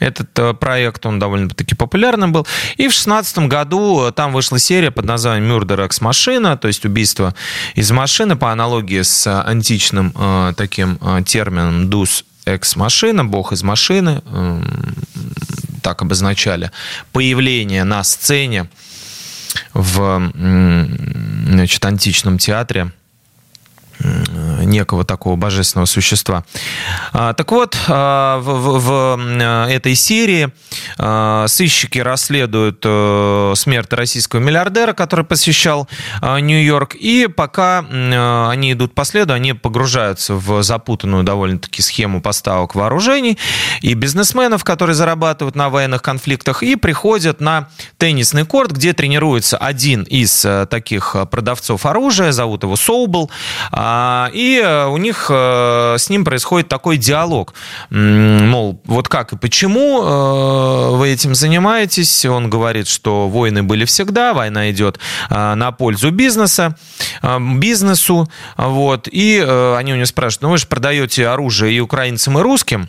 Этот 0.00 0.36
э, 0.38 0.52
проект, 0.54 1.06
он 1.06 1.20
довольно-таки 1.20 1.76
популярным 1.76 2.32
был. 2.32 2.46
И 2.76 2.88
в 2.88 2.92
16 2.92 3.38
году 3.46 4.08
э, 4.08 4.12
там 4.12 4.32
вышла 4.32 4.58
серия 4.58 4.90
под 4.90 5.04
названием 5.04 5.50
«Murder 5.50 5.86
Ex 5.86 6.00
Machina», 6.02 6.58
то 6.58 6.66
есть 6.66 6.84
убийство 6.84 7.34
из 7.76 7.90
машины, 7.92 8.34
по 8.34 8.50
аналогии 8.50 9.02
с 9.02 9.26
античным 9.42 10.12
э, 10.16 10.54
таким 10.56 10.98
термином 11.24 11.88
«Dus 11.88 12.24
Ex 12.46 12.76
Machina», 12.76 13.22
«Бог 13.22 13.52
из 13.52 13.62
машины», 13.62 14.22
так 15.82 16.02
обозначали, 16.02 16.72
появление 17.12 17.84
на 17.84 18.02
сцене 18.02 18.68
в 19.72 20.32
значит, 21.48 21.84
античном 21.84 22.38
театре 22.38 22.92
некого 24.68 25.04
такого 25.04 25.36
божественного 25.36 25.86
существа. 25.86 26.44
А, 27.12 27.32
так 27.32 27.50
вот, 27.50 27.76
а, 27.88 28.38
в, 28.38 28.78
в, 28.78 29.18
э, 29.18 29.66
этой 29.70 29.94
серии 29.94 30.50
а, 30.98 31.46
сыщики 31.48 31.98
расследуют 31.98 32.82
э, 32.84 33.52
смерть 33.56 33.92
российского 33.92 34.40
миллиардера, 34.40 34.92
который 34.92 35.24
посещал 35.24 35.88
Нью-Йорк, 36.22 36.94
и 36.94 37.26
пока 37.26 37.78
они 37.78 38.72
идут 38.72 38.94
по 38.94 39.04
следу, 39.04 39.32
они 39.32 39.54
погружаются 39.54 40.34
в 40.34 40.62
запутанную 40.62 41.24
довольно-таки 41.24 41.82
схему 41.82 42.20
поставок 42.20 42.74
вооружений 42.74 43.38
и 43.80 43.94
бизнесменов, 43.94 44.64
которые 44.64 44.94
зарабатывают 44.94 45.56
на 45.56 45.70
военных 45.70 46.02
конфликтах, 46.02 46.62
и 46.62 46.76
приходят 46.76 47.40
на 47.40 47.68
теннисный 47.96 48.44
корт, 48.44 48.72
где 48.72 48.92
тренируется 48.92 49.56
один 49.56 50.02
из 50.02 50.44
э, 50.44 50.66
таких 50.66 51.16
продавцов 51.30 51.86
оружия, 51.86 52.32
зовут 52.32 52.62
его 52.62 52.76
Соубл, 52.76 53.30
и 53.72 54.57
Э, 54.58 54.86
у 54.86 54.96
них 54.96 55.26
э, 55.30 55.96
с 55.98 56.08
ним 56.10 56.24
происходит 56.24 56.68
такой 56.68 56.96
диалог. 56.96 57.54
Мол, 57.90 58.80
вот 58.84 59.08
как 59.08 59.32
и 59.32 59.36
почему 59.36 60.02
э, 60.02 60.96
вы 60.96 61.08
этим 61.10 61.34
занимаетесь? 61.34 62.24
Он 62.26 62.50
говорит, 62.50 62.88
что 62.88 63.28
войны 63.28 63.62
были 63.62 63.84
всегда, 63.84 64.34
война 64.34 64.70
идет 64.70 64.98
на 65.30 65.72
пользу 65.72 66.10
бизнеса, 66.10 66.76
бизнесу. 67.22 68.28
Вот, 68.56 69.08
и 69.10 69.38
они 69.38 69.92
у 69.92 69.96
него 69.96 70.06
спрашивают, 70.06 70.42
ну 70.42 70.50
вы 70.50 70.58
же 70.58 70.66
продаете 70.66 71.28
оружие 71.28 71.74
и 71.74 71.80
украинцам, 71.80 72.38
и 72.38 72.42
русским. 72.42 72.88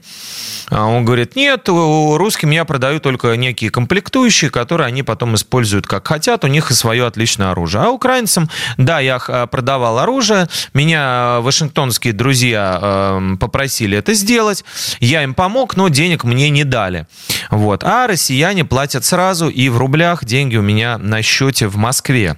А 0.69 0.85
он 0.85 1.05
говорит, 1.05 1.35
нет, 1.35 1.67
русским 1.67 2.51
я 2.51 2.65
продаю 2.65 2.99
только 2.99 3.35
некие 3.35 3.71
комплектующие, 3.71 4.51
которые 4.51 4.87
они 4.87 5.03
потом 5.03 5.35
используют 5.35 5.87
как 5.87 6.07
хотят, 6.07 6.43
у 6.43 6.47
них 6.47 6.71
и 6.71 6.73
свое 6.73 7.05
отличное 7.05 7.51
оружие. 7.51 7.83
А 7.83 7.89
украинцам, 7.89 8.49
да, 8.77 8.99
я 8.99 9.19
продавал 9.19 9.99
оружие, 9.99 10.47
меня 10.73 11.39
вашингтонские 11.59 12.13
друзья 12.13 12.79
эм, 12.81 13.37
попросили 13.37 13.97
это 13.97 14.13
сделать, 14.13 14.63
я 14.99 15.23
им 15.23 15.33
помог, 15.33 15.75
но 15.75 15.89
денег 15.89 16.23
мне 16.23 16.49
не 16.49 16.63
дали. 16.63 17.05
Вот. 17.49 17.83
А 17.83 18.07
россияне 18.07 18.63
платят 18.63 19.03
сразу, 19.03 19.49
и 19.49 19.67
в 19.69 19.77
рублях 19.77 20.23
деньги 20.23 20.55
у 20.55 20.61
меня 20.61 20.97
на 20.97 21.21
счете 21.21 21.67
в 21.67 21.75
Москве. 21.75 22.37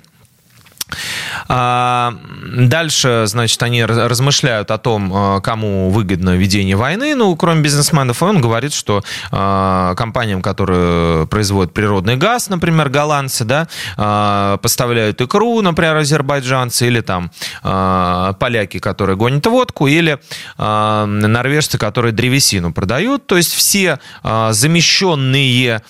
А, 1.47 2.13
дальше, 2.55 3.23
значит, 3.25 3.61
они 3.63 3.83
размышляют 3.85 4.71
о 4.71 4.77
том, 4.77 5.11
а, 5.13 5.41
кому 5.41 5.89
выгодно 5.89 6.35
ведение 6.35 6.75
войны. 6.75 7.15
Ну, 7.15 7.35
кроме 7.35 7.61
бизнесменов, 7.61 8.21
он 8.23 8.41
говорит, 8.41 8.73
что 8.73 9.03
а, 9.31 9.95
компаниям, 9.95 10.41
которые 10.41 11.27
производят 11.27 11.73
природный 11.73 12.15
газ, 12.15 12.49
например, 12.49 12.89
голландцы, 12.89 13.45
да, 13.45 14.57
поставляют 14.61 15.21
икру, 15.21 15.61
например, 15.61 15.97
азербайджанцы, 15.97 16.87
или 16.87 17.01
там 17.01 17.31
поляки, 17.61 18.79
которые 18.79 19.15
гонят 19.15 19.45
водку, 19.45 19.87
или 19.87 20.19
норвежцы, 20.57 21.77
которые 21.77 22.11
древесину 22.11 22.73
продают. 22.73 23.27
То 23.27 23.37
есть 23.37 23.53
все 23.53 23.99
замещенные 24.23 25.81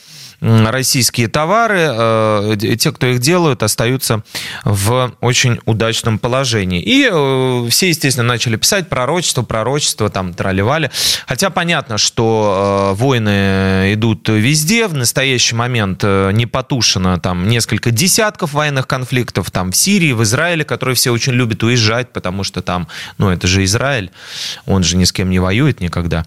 российские 0.42 1.28
товары, 1.28 1.80
э, 1.82 2.56
те, 2.78 2.92
кто 2.92 3.08
их 3.08 3.20
делают, 3.20 3.62
остаются 3.62 4.24
в 4.64 5.14
очень 5.22 5.60
удачном 5.66 6.18
положении. 6.18 6.82
И 6.82 7.08
э, 7.12 7.68
все, 7.70 7.89
естественно, 7.89 8.28
начали 8.28 8.56
писать 8.56 8.89
пророчество, 8.89 9.44
пророчество, 9.44 10.10
там, 10.10 10.34
тролливали. 10.34 10.89
Хотя 11.28 11.52
понятно, 11.52 12.00
что 12.00 12.94
э, 12.94 13.00
войны 13.00 13.94
идут 13.94 14.28
везде. 14.30 14.88
В 14.88 14.96
настоящий 14.96 15.56
момент 15.56 16.04
не 16.04 16.48
потушено 16.48 17.18
там 17.18 17.48
несколько 17.48 17.92
десятков 17.92 18.54
военных 18.54 18.88
конфликтов 18.88 19.52
там 19.52 19.72
в 19.72 19.76
Сирии, 19.76 20.12
в 20.12 20.24
Израиле, 20.24 20.66
которые 20.66 20.96
все 20.96 21.12
очень 21.12 21.34
любят 21.34 21.62
уезжать, 21.64 22.12
потому 22.14 22.44
что 22.44 22.62
там, 22.62 22.88
ну, 23.20 23.30
это 23.30 23.46
же 23.48 23.64
Израиль, 23.64 24.10
он 24.66 24.84
же 24.84 24.98
ни 24.98 25.04
с 25.04 25.12
кем 25.12 25.30
не 25.30 25.39
воюет 25.39 25.82
никогда. 25.82 26.26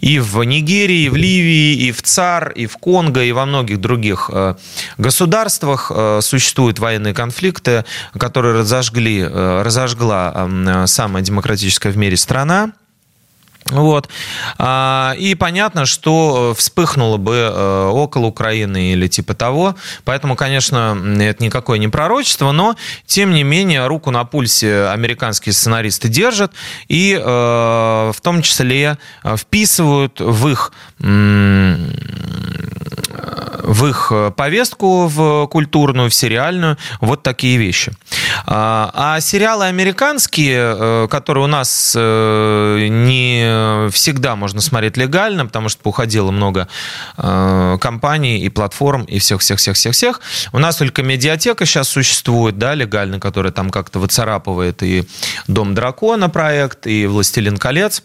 И 0.00 0.18
в 0.18 0.42
Нигерии, 0.42 1.04
и 1.04 1.08
в 1.08 1.16
Ливии, 1.16 1.86
и 1.86 1.92
в 1.92 2.02
ЦАР, 2.02 2.50
и 2.50 2.66
в 2.66 2.76
Конго, 2.76 3.22
и 3.22 3.32
во 3.32 3.45
многих 3.46 3.80
других 3.80 4.30
э, 4.32 4.54
государствах 4.98 5.90
э, 5.94 6.20
существуют 6.22 6.78
военные 6.78 7.14
конфликты, 7.14 7.84
которые 8.18 8.54
разожгли, 8.54 9.20
э, 9.20 9.62
разожгла 9.62 10.86
самая 10.86 11.22
демократическая 11.22 11.90
в 11.90 11.96
мире 11.96 12.16
страна. 12.16 12.72
Вот. 13.66 14.08
А, 14.58 15.14
и 15.18 15.34
понятно, 15.34 15.86
что 15.86 16.54
вспыхнуло 16.56 17.16
бы 17.16 17.90
около 17.92 18.26
Украины 18.26 18.92
или 18.92 19.08
типа 19.08 19.34
того. 19.34 19.74
Поэтому, 20.04 20.36
конечно, 20.36 20.96
это 21.18 21.42
никакое 21.42 21.80
не 21.80 21.88
пророчество, 21.88 22.52
но, 22.52 22.76
тем 23.06 23.32
не 23.32 23.42
менее, 23.42 23.88
руку 23.88 24.12
на 24.12 24.24
пульсе 24.24 24.86
американские 24.86 25.52
сценаристы 25.52 26.08
держат 26.08 26.52
и 26.86 27.20
в 27.20 28.16
том 28.22 28.42
числе 28.42 28.98
вписывают 29.36 30.20
в 30.20 30.48
их 30.48 30.72
в 33.66 33.86
их 33.86 34.08
э, 34.12 34.30
повестку, 34.30 35.08
в 35.08 35.46
культурную, 35.48 36.08
в 36.08 36.14
сериальную, 36.14 36.78
вот 37.00 37.22
такие 37.22 37.56
вещи. 37.56 37.92
А, 38.46 38.90
а 38.94 39.20
сериалы 39.20 39.66
американские, 39.66 40.76
э, 40.78 41.08
которые 41.10 41.44
у 41.44 41.48
нас 41.48 41.94
э, 41.96 42.86
не 42.88 43.90
всегда 43.90 44.36
можно 44.36 44.60
смотреть 44.60 44.96
легально, 44.96 45.46
потому 45.46 45.68
что 45.68 45.88
уходило 45.88 46.30
много 46.30 46.68
компаний 47.16 48.38
и 48.38 48.48
платформ 48.48 49.04
и 49.04 49.18
всех-всех-всех-всех-всех. 49.18 50.20
У 50.52 50.58
нас 50.58 50.76
только 50.76 51.02
медиатека 51.02 51.66
сейчас 51.66 51.88
существует, 51.88 52.58
да, 52.58 52.74
легально, 52.74 53.18
которая 53.18 53.52
там 53.52 53.70
как-то 53.70 53.98
выцарапывает 53.98 54.82
и 54.82 55.04
«Дом 55.48 55.74
дракона» 55.74 56.28
проект, 56.28 56.86
и 56.86 57.06
«Властелин 57.06 57.56
колец». 57.56 58.02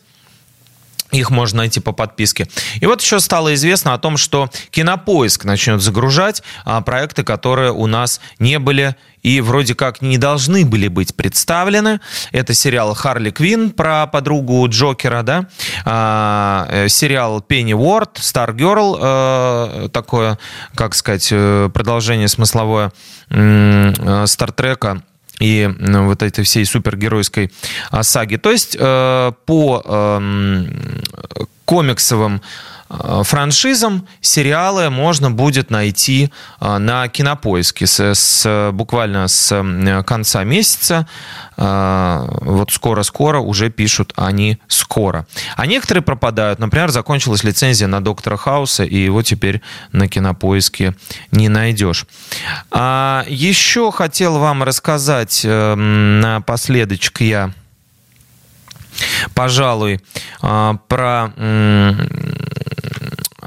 Их 1.12 1.30
можно 1.30 1.59
найти 1.59 1.80
по 1.80 1.91
подписке. 1.91 2.47
И 2.80 2.86
вот 2.86 3.01
еще 3.01 3.20
стало 3.20 3.53
известно 3.53 3.93
о 3.93 3.97
том, 3.97 4.18
что 4.18 4.49
Кинопоиск 4.70 5.45
начнет 5.45 5.82
загружать 5.82 6.41
а, 6.64 6.82
проекты, 6.82 7.24
которые 7.24 7.72
у 7.72 7.86
нас 7.88 8.22
не 8.39 8.59
были 8.59 8.95
и 9.22 9.39
вроде 9.41 9.76
как 9.76 10.01
не 10.01 10.18
должны 10.18 10.66
были 10.66 10.88
быть 10.88 11.16
представлены. 11.16 11.99
Это 12.32 12.53
сериал 12.53 12.93
«Харли 12.93 13.30
Квин» 13.30 13.72
про 13.72 14.07
подругу 14.07 14.68
Джокера, 14.68 15.22
да? 15.22 15.47
А, 15.86 16.68
э, 16.70 16.89
сериал 16.89 17.41
«Пенни 17.41 17.74
Уорд», 17.74 18.18
«Star 18.18 18.55
Girl», 18.55 18.97
э, 18.99 19.89
такое, 19.89 20.39
как 20.76 20.95
сказать, 20.95 21.28
э, 21.32 21.70
продолжение 21.74 22.28
смысловое 22.28 22.91
э, 23.30 24.24
«Стартрека», 24.26 25.03
и 25.42 25.70
вот 25.80 26.22
этой 26.22 26.44
всей 26.44 26.66
супергеройской 26.66 27.52
а, 27.89 28.04
саги. 28.04 28.38
То 28.38 28.52
есть 28.52 28.78
э, 28.80 29.32
по 29.46 29.82
эм, 29.84 31.02
комиксовым 31.66 32.42
франшизам 33.24 34.08
сериалы 34.22 34.89
можно 34.89 35.32
будет 35.32 35.70
найти 35.70 36.32
э, 36.60 36.78
на 36.78 37.08
кинопоиске 37.08 37.88
с, 37.88 38.00
с, 38.00 38.72
буквально 38.74 39.28
с 39.28 40.04
конца 40.06 40.44
месяца. 40.44 41.08
Вот 41.58 42.72
скоро-скоро 42.72 43.39
уже 43.39 43.70
пишут 43.70 44.14
они 44.16 44.58
скоро. 44.68 45.28
А 45.56 45.68
некоторые 45.68 46.02
пропадают. 46.02 46.58
Например, 46.58 46.89
закончилась 46.89 47.44
лицензия 47.44 47.88
на 47.88 48.04
Доктора 48.04 48.36
Хауса, 48.36 48.84
и 48.84 48.98
его 48.98 49.22
теперь 49.22 49.62
на 49.92 50.08
кинопоиске 50.08 50.96
не 51.32 51.50
найдешь. 51.50 52.08
А 52.72 53.26
еще 53.28 53.92
хотел 53.92 54.39
вам 54.39 54.64
рассказать 54.64 55.46
напоследочек 55.46 57.22
я 57.22 57.52
пожалуй, 59.34 60.02
про 60.39 61.32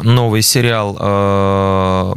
новый 0.05 0.43
сериал 0.43 0.97
э, 0.99 2.15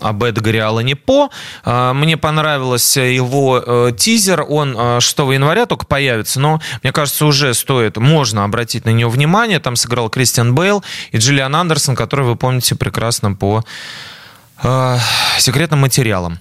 об 0.00 0.24
Эдгаре 0.24 0.62
Аллане 0.62 0.96
По. 0.96 1.30
Э, 1.64 1.92
мне 1.94 2.16
понравился 2.16 3.00
его 3.00 3.62
э, 3.64 3.92
тизер. 3.96 4.44
Он 4.48 5.00
6 5.00 5.18
января 5.18 5.66
только 5.66 5.86
появится, 5.86 6.40
но 6.40 6.60
мне 6.82 6.92
кажется, 6.92 7.24
уже 7.26 7.54
стоит, 7.54 7.96
можно 7.96 8.44
обратить 8.44 8.84
на 8.84 8.90
него 8.90 9.10
внимание. 9.10 9.60
Там 9.60 9.76
сыграл 9.76 10.10
Кристиан 10.10 10.54
Бейл 10.54 10.84
и 11.12 11.18
Джиллиан 11.18 11.54
Андерсон, 11.54 11.96
который 11.96 12.26
вы 12.26 12.36
помните 12.36 12.74
прекрасно 12.74 13.32
по 13.32 13.64
секретным 15.38 15.80
материалам. 15.80 16.38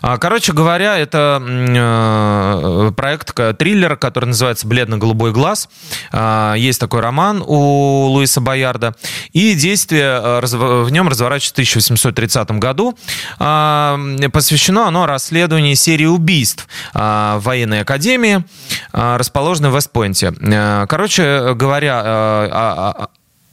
А, 0.00 0.18
короче 0.18 0.52
говоря, 0.52 0.98
это 0.98 1.42
э, 1.42 2.92
проект, 2.96 3.34
триллер, 3.58 3.96
который 3.96 4.26
называется 4.26 4.66
«Бледно-голубой 4.66 5.32
глаз». 5.32 5.68
А, 6.12 6.54
есть 6.54 6.80
такой 6.80 7.00
роман 7.00 7.42
у 7.46 8.06
Луиса 8.06 8.40
Боярда. 8.40 8.94
И 9.32 9.54
действие 9.54 10.20
э, 10.22 10.40
в 10.42 10.90
нем 10.90 11.08
разворачивается 11.08 11.50
в 11.50 11.56
1830 11.56 12.50
году. 12.52 12.96
А, 13.38 13.98
посвящено 14.32 14.86
оно 14.86 15.06
расследованию 15.06 15.76
серии 15.76 16.06
убийств 16.06 16.66
в 16.94 17.40
военной 17.40 17.82
академии, 17.82 18.44
расположенной 18.92 19.70
в 19.70 19.76
Вестпойнте. 19.76 20.32
Э, 20.40 20.86
короче 20.88 21.54
говоря, 21.54 23.08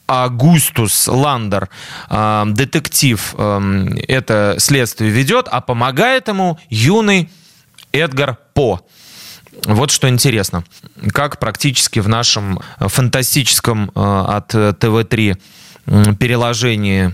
Агустус 0.08 1.08
Ландер, 1.08 1.70
э, 2.10 2.44
детектив, 2.48 3.36
э, 3.38 3.86
это 4.08 4.56
следствие 4.58 5.12
ведет, 5.12 5.48
а 5.52 5.62
помогает 5.62 6.30
ему 6.30 6.58
юный 6.70 7.30
Эдгар 7.92 8.38
По. 8.54 8.82
Вот 9.66 9.92
что 9.92 10.08
интересно, 10.08 10.64
как 11.12 11.40
практически 11.40 12.00
в 12.00 12.08
нашем 12.08 12.60
фантастическом 12.80 13.92
э, 13.94 14.00
от 14.00 14.50
ТВ-3 14.50 15.38
переложении 16.16 17.14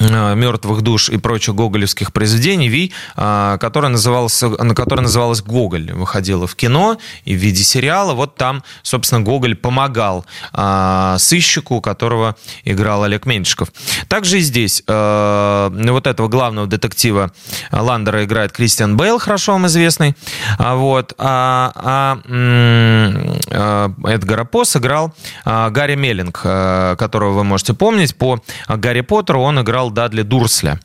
мертвых 0.00 0.82
душ 0.82 1.08
и 1.08 1.16
прочих 1.16 1.54
гоголевских 1.54 2.12
произведений, 2.12 2.68
Ви, 2.68 2.92
э, 3.16 3.58
которая 3.60 3.90
называлась, 3.90 4.42
которая 4.74 5.02
называлась 5.02 5.42
«Гоголь». 5.42 5.92
Выходила 5.92 6.46
в 6.46 6.54
кино 6.54 6.98
и 7.24 7.34
в 7.34 7.38
виде 7.38 7.62
сериала. 7.62 8.14
Вот 8.14 8.36
там, 8.36 8.62
собственно, 8.82 9.20
Гоголь 9.20 9.56
помогал 9.56 10.24
э, 10.52 11.16
сыщику, 11.18 11.80
которого 11.80 12.36
играл 12.64 13.04
Олег 13.04 13.26
Меньшиков. 13.26 13.72
Также 14.08 14.38
и 14.38 14.40
здесь 14.40 14.82
вот 14.86 16.06
этого 16.06 16.28
главного 16.28 16.66
детектива 16.66 17.32
Ландера 17.72 18.24
играет 18.24 18.52
Кристиан 18.52 18.96
Бейл, 18.96 19.18
хорошо 19.18 19.52
вам 19.52 19.66
известный. 19.66 20.14
А 20.58 20.74
вот. 20.76 21.14
А, 21.18 21.72
а 21.74 22.18
Эдгара 24.08 24.44
По 24.44 24.64
сыграл 24.64 25.14
Гарри 25.44 25.96
Меллинг, 25.96 26.40
которого 26.40 27.32
вы 27.32 27.44
можете 27.44 27.74
помнить. 27.74 28.16
По 28.16 28.40
Гарри 28.68 29.00
Поттеру 29.00 29.40
он 29.40 29.60
играл 29.60 29.87
играл 29.88 29.90
Дадли 29.90 30.22
Дурсля. 30.22 30.78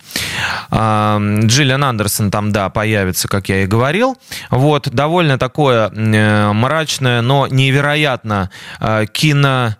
Джиллиан 0.71 1.83
Андерсон 1.83 2.31
там, 2.31 2.51
да, 2.51 2.69
появится, 2.69 3.27
как 3.27 3.49
я 3.49 3.63
и 3.63 3.65
говорил. 3.65 4.17
Вот, 4.49 4.89
довольно 4.89 5.37
такое 5.37 5.89
э, 5.89 6.51
мрачное, 6.51 7.21
но 7.21 7.47
невероятно 7.47 8.49
э, 8.79 9.05
кино 9.11 9.75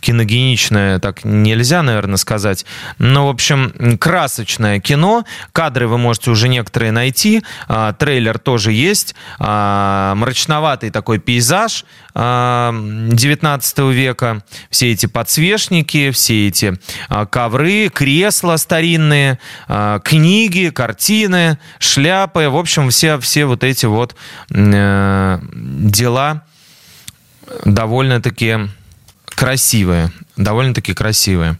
киногеничное, 0.00 1.00
так 1.00 1.24
нельзя, 1.24 1.82
наверное, 1.82 2.16
сказать. 2.16 2.64
Но, 2.98 3.26
в 3.26 3.30
общем, 3.30 3.98
красочное 3.98 4.78
кино. 4.78 5.24
Кадры 5.52 5.88
вы 5.88 5.98
можете 5.98 6.30
уже 6.30 6.48
некоторые 6.48 6.92
найти. 6.92 7.42
А, 7.66 7.92
трейлер 7.92 8.38
тоже 8.38 8.72
есть. 8.72 9.16
А, 9.38 10.14
мрачноватый 10.14 10.90
такой 10.90 11.18
пейзаж 11.18 11.84
19 12.14 13.78
а, 13.78 13.90
века. 13.90 14.44
Все 14.70 14.92
эти 14.92 15.06
подсвечники, 15.06 16.10
все 16.12 16.46
эти 16.48 16.78
ковры, 17.30 17.88
кресла 17.88 18.56
старинные, 18.56 19.38
книги, 20.04 20.70
картины, 20.70 21.58
шляпы. 21.78 22.48
В 22.48 22.56
общем, 22.56 22.90
все, 22.90 23.18
все 23.18 23.44
вот 23.44 23.64
эти 23.64 23.86
вот 23.86 24.14
э, 24.50 25.38
дела 25.50 26.44
довольно-таки 27.64 28.58
красивые. 29.26 30.12
Довольно-таки 30.36 30.94
красивые. 30.94 31.58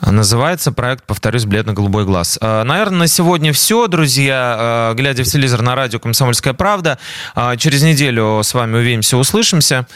Называется 0.00 0.70
проект, 0.70 1.04
повторюсь, 1.04 1.44
«Бледно-голубой 1.44 2.04
глаз». 2.04 2.38
А, 2.40 2.62
наверное, 2.62 3.00
на 3.00 3.06
сегодня 3.08 3.52
все, 3.52 3.88
друзья. 3.88 4.56
А, 4.56 4.94
глядя 4.94 5.24
в 5.24 5.26
телевизор 5.26 5.62
на 5.62 5.74
радио 5.74 5.98
«Комсомольская 5.98 6.54
правда». 6.54 6.98
А, 7.34 7.56
через 7.56 7.82
неделю 7.82 8.40
с 8.44 8.54
вами 8.54 8.76
увидимся, 8.76 9.16
услышимся. 9.16 9.88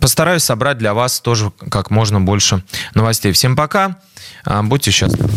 Постараюсь 0.00 0.44
собрать 0.44 0.78
для 0.78 0.94
вас 0.94 1.20
тоже 1.20 1.52
как 1.70 1.90
можно 1.90 2.20
больше 2.20 2.62
новостей. 2.94 3.32
Всем 3.32 3.54
пока. 3.54 3.96
Будьте 4.46 4.90
счастливы. 4.90 5.28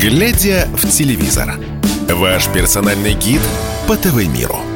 Глядя 0.00 0.68
в 0.72 0.88
телевизор. 0.90 1.54
Ваш 2.08 2.48
персональный 2.48 3.14
гид 3.14 3.40
по 3.88 3.96
ТВ-миру. 3.96 4.73